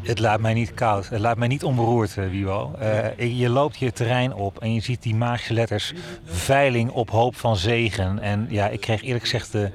[0.02, 1.10] Het laat mij niet koud.
[1.10, 2.74] Het laat mij niet onberoerd, eh, Wiebo.
[2.80, 5.94] Eh, je loopt je terrein op en je ziet die magische letters
[6.26, 8.20] veiling op hoop van zegen.
[8.20, 9.72] En ja, ik kreeg eerlijk gezegd de,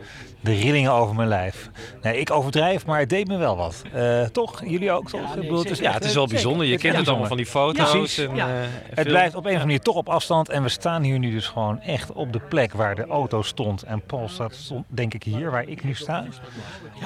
[0.46, 1.70] de rillingen over mijn lijf.
[2.02, 3.82] Nee, ik overdrijf, maar het deed me wel wat.
[3.92, 4.62] Eh, toch?
[4.66, 5.34] Jullie ook, toch?
[5.34, 5.82] Ik bedoel, zeker.
[5.82, 6.66] Ja, het is wel bijzonder.
[6.66, 8.48] Je kent het allemaal van die foto's en, Ja.
[8.48, 10.48] eh, en het blijft op een of andere manier toch op afstand.
[10.48, 13.82] En we staan hier nu dus gewoon echt op de plek waar de auto stond.
[13.82, 16.24] En Paul staat, stond, denk ik, hier waar ik nu sta.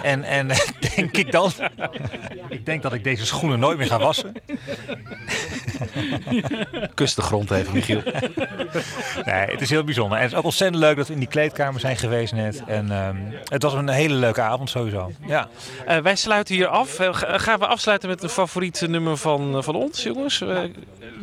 [0.03, 0.49] En, en
[0.97, 1.51] denk ik dan...
[2.49, 4.33] ik denk dat ik deze schoenen nooit meer ga wassen.
[6.95, 8.03] Kus de grond even, Michiel.
[9.25, 10.17] nee, het is heel bijzonder.
[10.19, 12.63] En het is ook ontzettend leuk dat we in die kleedkamer zijn geweest net.
[12.67, 13.17] En ehm,
[13.49, 15.13] het was een hele leuke avond sowieso.
[15.27, 15.49] Ja.
[15.87, 16.99] Eh, wij sluiten hier af.
[16.99, 20.39] Eh, ga- gaan we afsluiten met een favoriet nummer van, eh, van ons, jongens?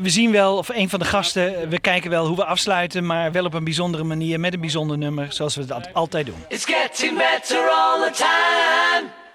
[0.02, 3.06] We zien wel, of een van de gasten, we kijken wel hoe we afsluiten.
[3.06, 5.28] Maar wel op een bijzondere manier, met een bijzonder nummer.
[5.32, 6.36] Zoals we dat altijd doen.
[6.48, 9.27] It's getting better all the time.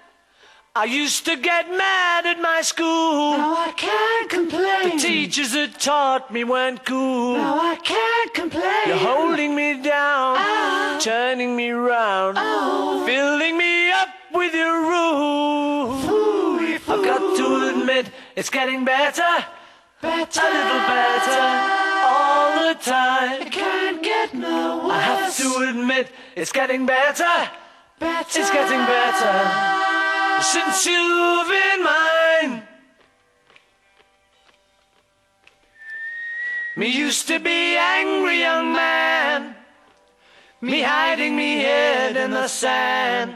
[0.75, 3.37] I used to get mad at my school.
[3.37, 4.97] Now I can't complain.
[4.97, 7.37] The teachers that taught me weren't cool.
[7.37, 8.87] Now I can't complain.
[8.87, 10.97] You're holding me down, ah.
[10.99, 13.05] turning me round, oh.
[13.05, 16.05] filling me up with your rules.
[16.89, 19.45] I've got to admit, it's getting better.
[20.01, 20.41] Better.
[20.41, 21.49] A little better
[22.03, 23.41] all the time.
[23.43, 24.91] It can't get no worse.
[24.91, 27.51] I have to admit, it's getting better.
[27.99, 28.39] Better.
[28.39, 29.82] It's getting better.
[30.43, 32.67] Since you've been mine.
[36.75, 39.55] Me used to be angry young man.
[40.59, 43.35] Me hiding me head in the sand.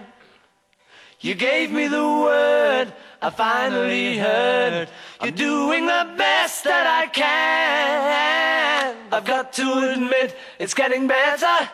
[1.22, 4.90] You gave me the word, I finally heard.
[5.22, 8.96] You're doing the best that I can.
[9.12, 11.70] I've got to admit, it's getting better.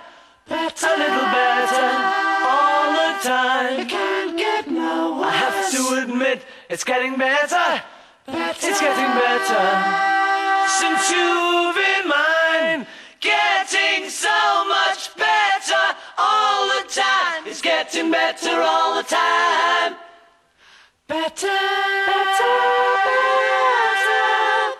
[0.47, 0.88] Better.
[0.88, 3.79] A little better all the time.
[3.79, 5.22] You can't get no
[5.89, 7.81] to admit, it's getting better.
[8.25, 8.67] Better.
[8.67, 9.65] It's getting better.
[10.79, 12.88] Since you've been mine,
[13.19, 17.43] getting so much better all the time.
[17.45, 19.95] It's getting better all the time.
[21.07, 21.59] Better,
[22.07, 22.53] better,
[23.84, 24.77] better.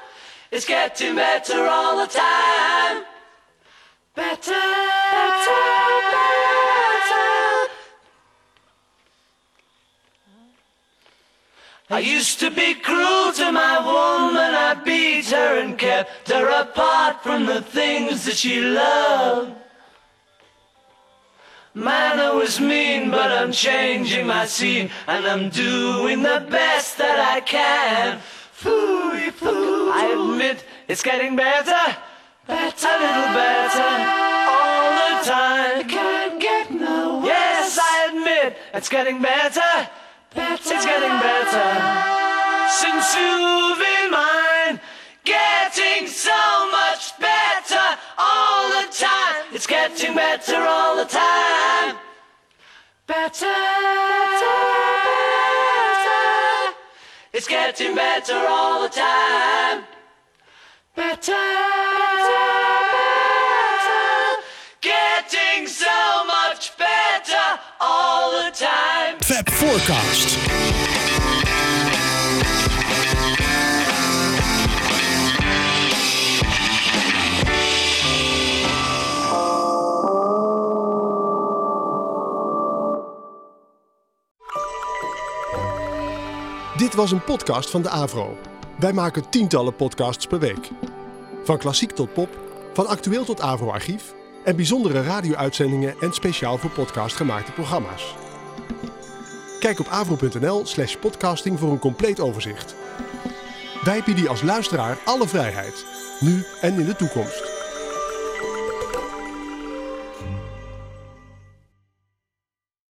[0.52, 3.04] It's getting better all the time.
[4.16, 5.03] Better, better,
[11.94, 17.22] I used to be cruel to my woman, I beat her and kept her apart
[17.22, 19.54] from the things that she loved.
[21.76, 27.20] Man, I was mean, but I'm changing my scene, and I'm doing the best that
[27.20, 28.20] I can.
[28.58, 29.92] Fooey, foo.
[29.92, 31.86] I admit it's getting better,
[32.48, 33.94] better, a little better,
[34.50, 35.82] all the time.
[35.82, 37.28] It can't get no worse.
[37.28, 39.90] Yes, I admit it's getting better, better.
[40.36, 41.70] It's getting better
[42.70, 44.80] since you've been mine.
[45.24, 49.46] Getting so much better all the time.
[49.54, 51.98] It's getting better all the time.
[53.06, 54.58] Better, better,
[55.94, 56.76] better.
[57.34, 59.84] It's getting better all the time.
[60.96, 62.34] Better, better,
[64.82, 66.33] better.
[69.20, 70.38] Fab Forecast.
[86.78, 88.38] Dit was een podcast van de Avro.
[88.80, 90.70] Wij maken tientallen podcasts per week.
[91.44, 92.30] Van klassiek tot pop,
[92.74, 94.14] van actueel tot Avro-archief
[94.44, 98.16] en bijzondere radio-uitzendingen en speciaal voor podcast gemaakte programma's.
[99.60, 102.76] Kijk op avro.nl slash podcasting voor een compleet overzicht.
[103.84, 105.86] Wij bieden als luisteraar alle vrijheid,
[106.20, 107.53] nu en in de toekomst.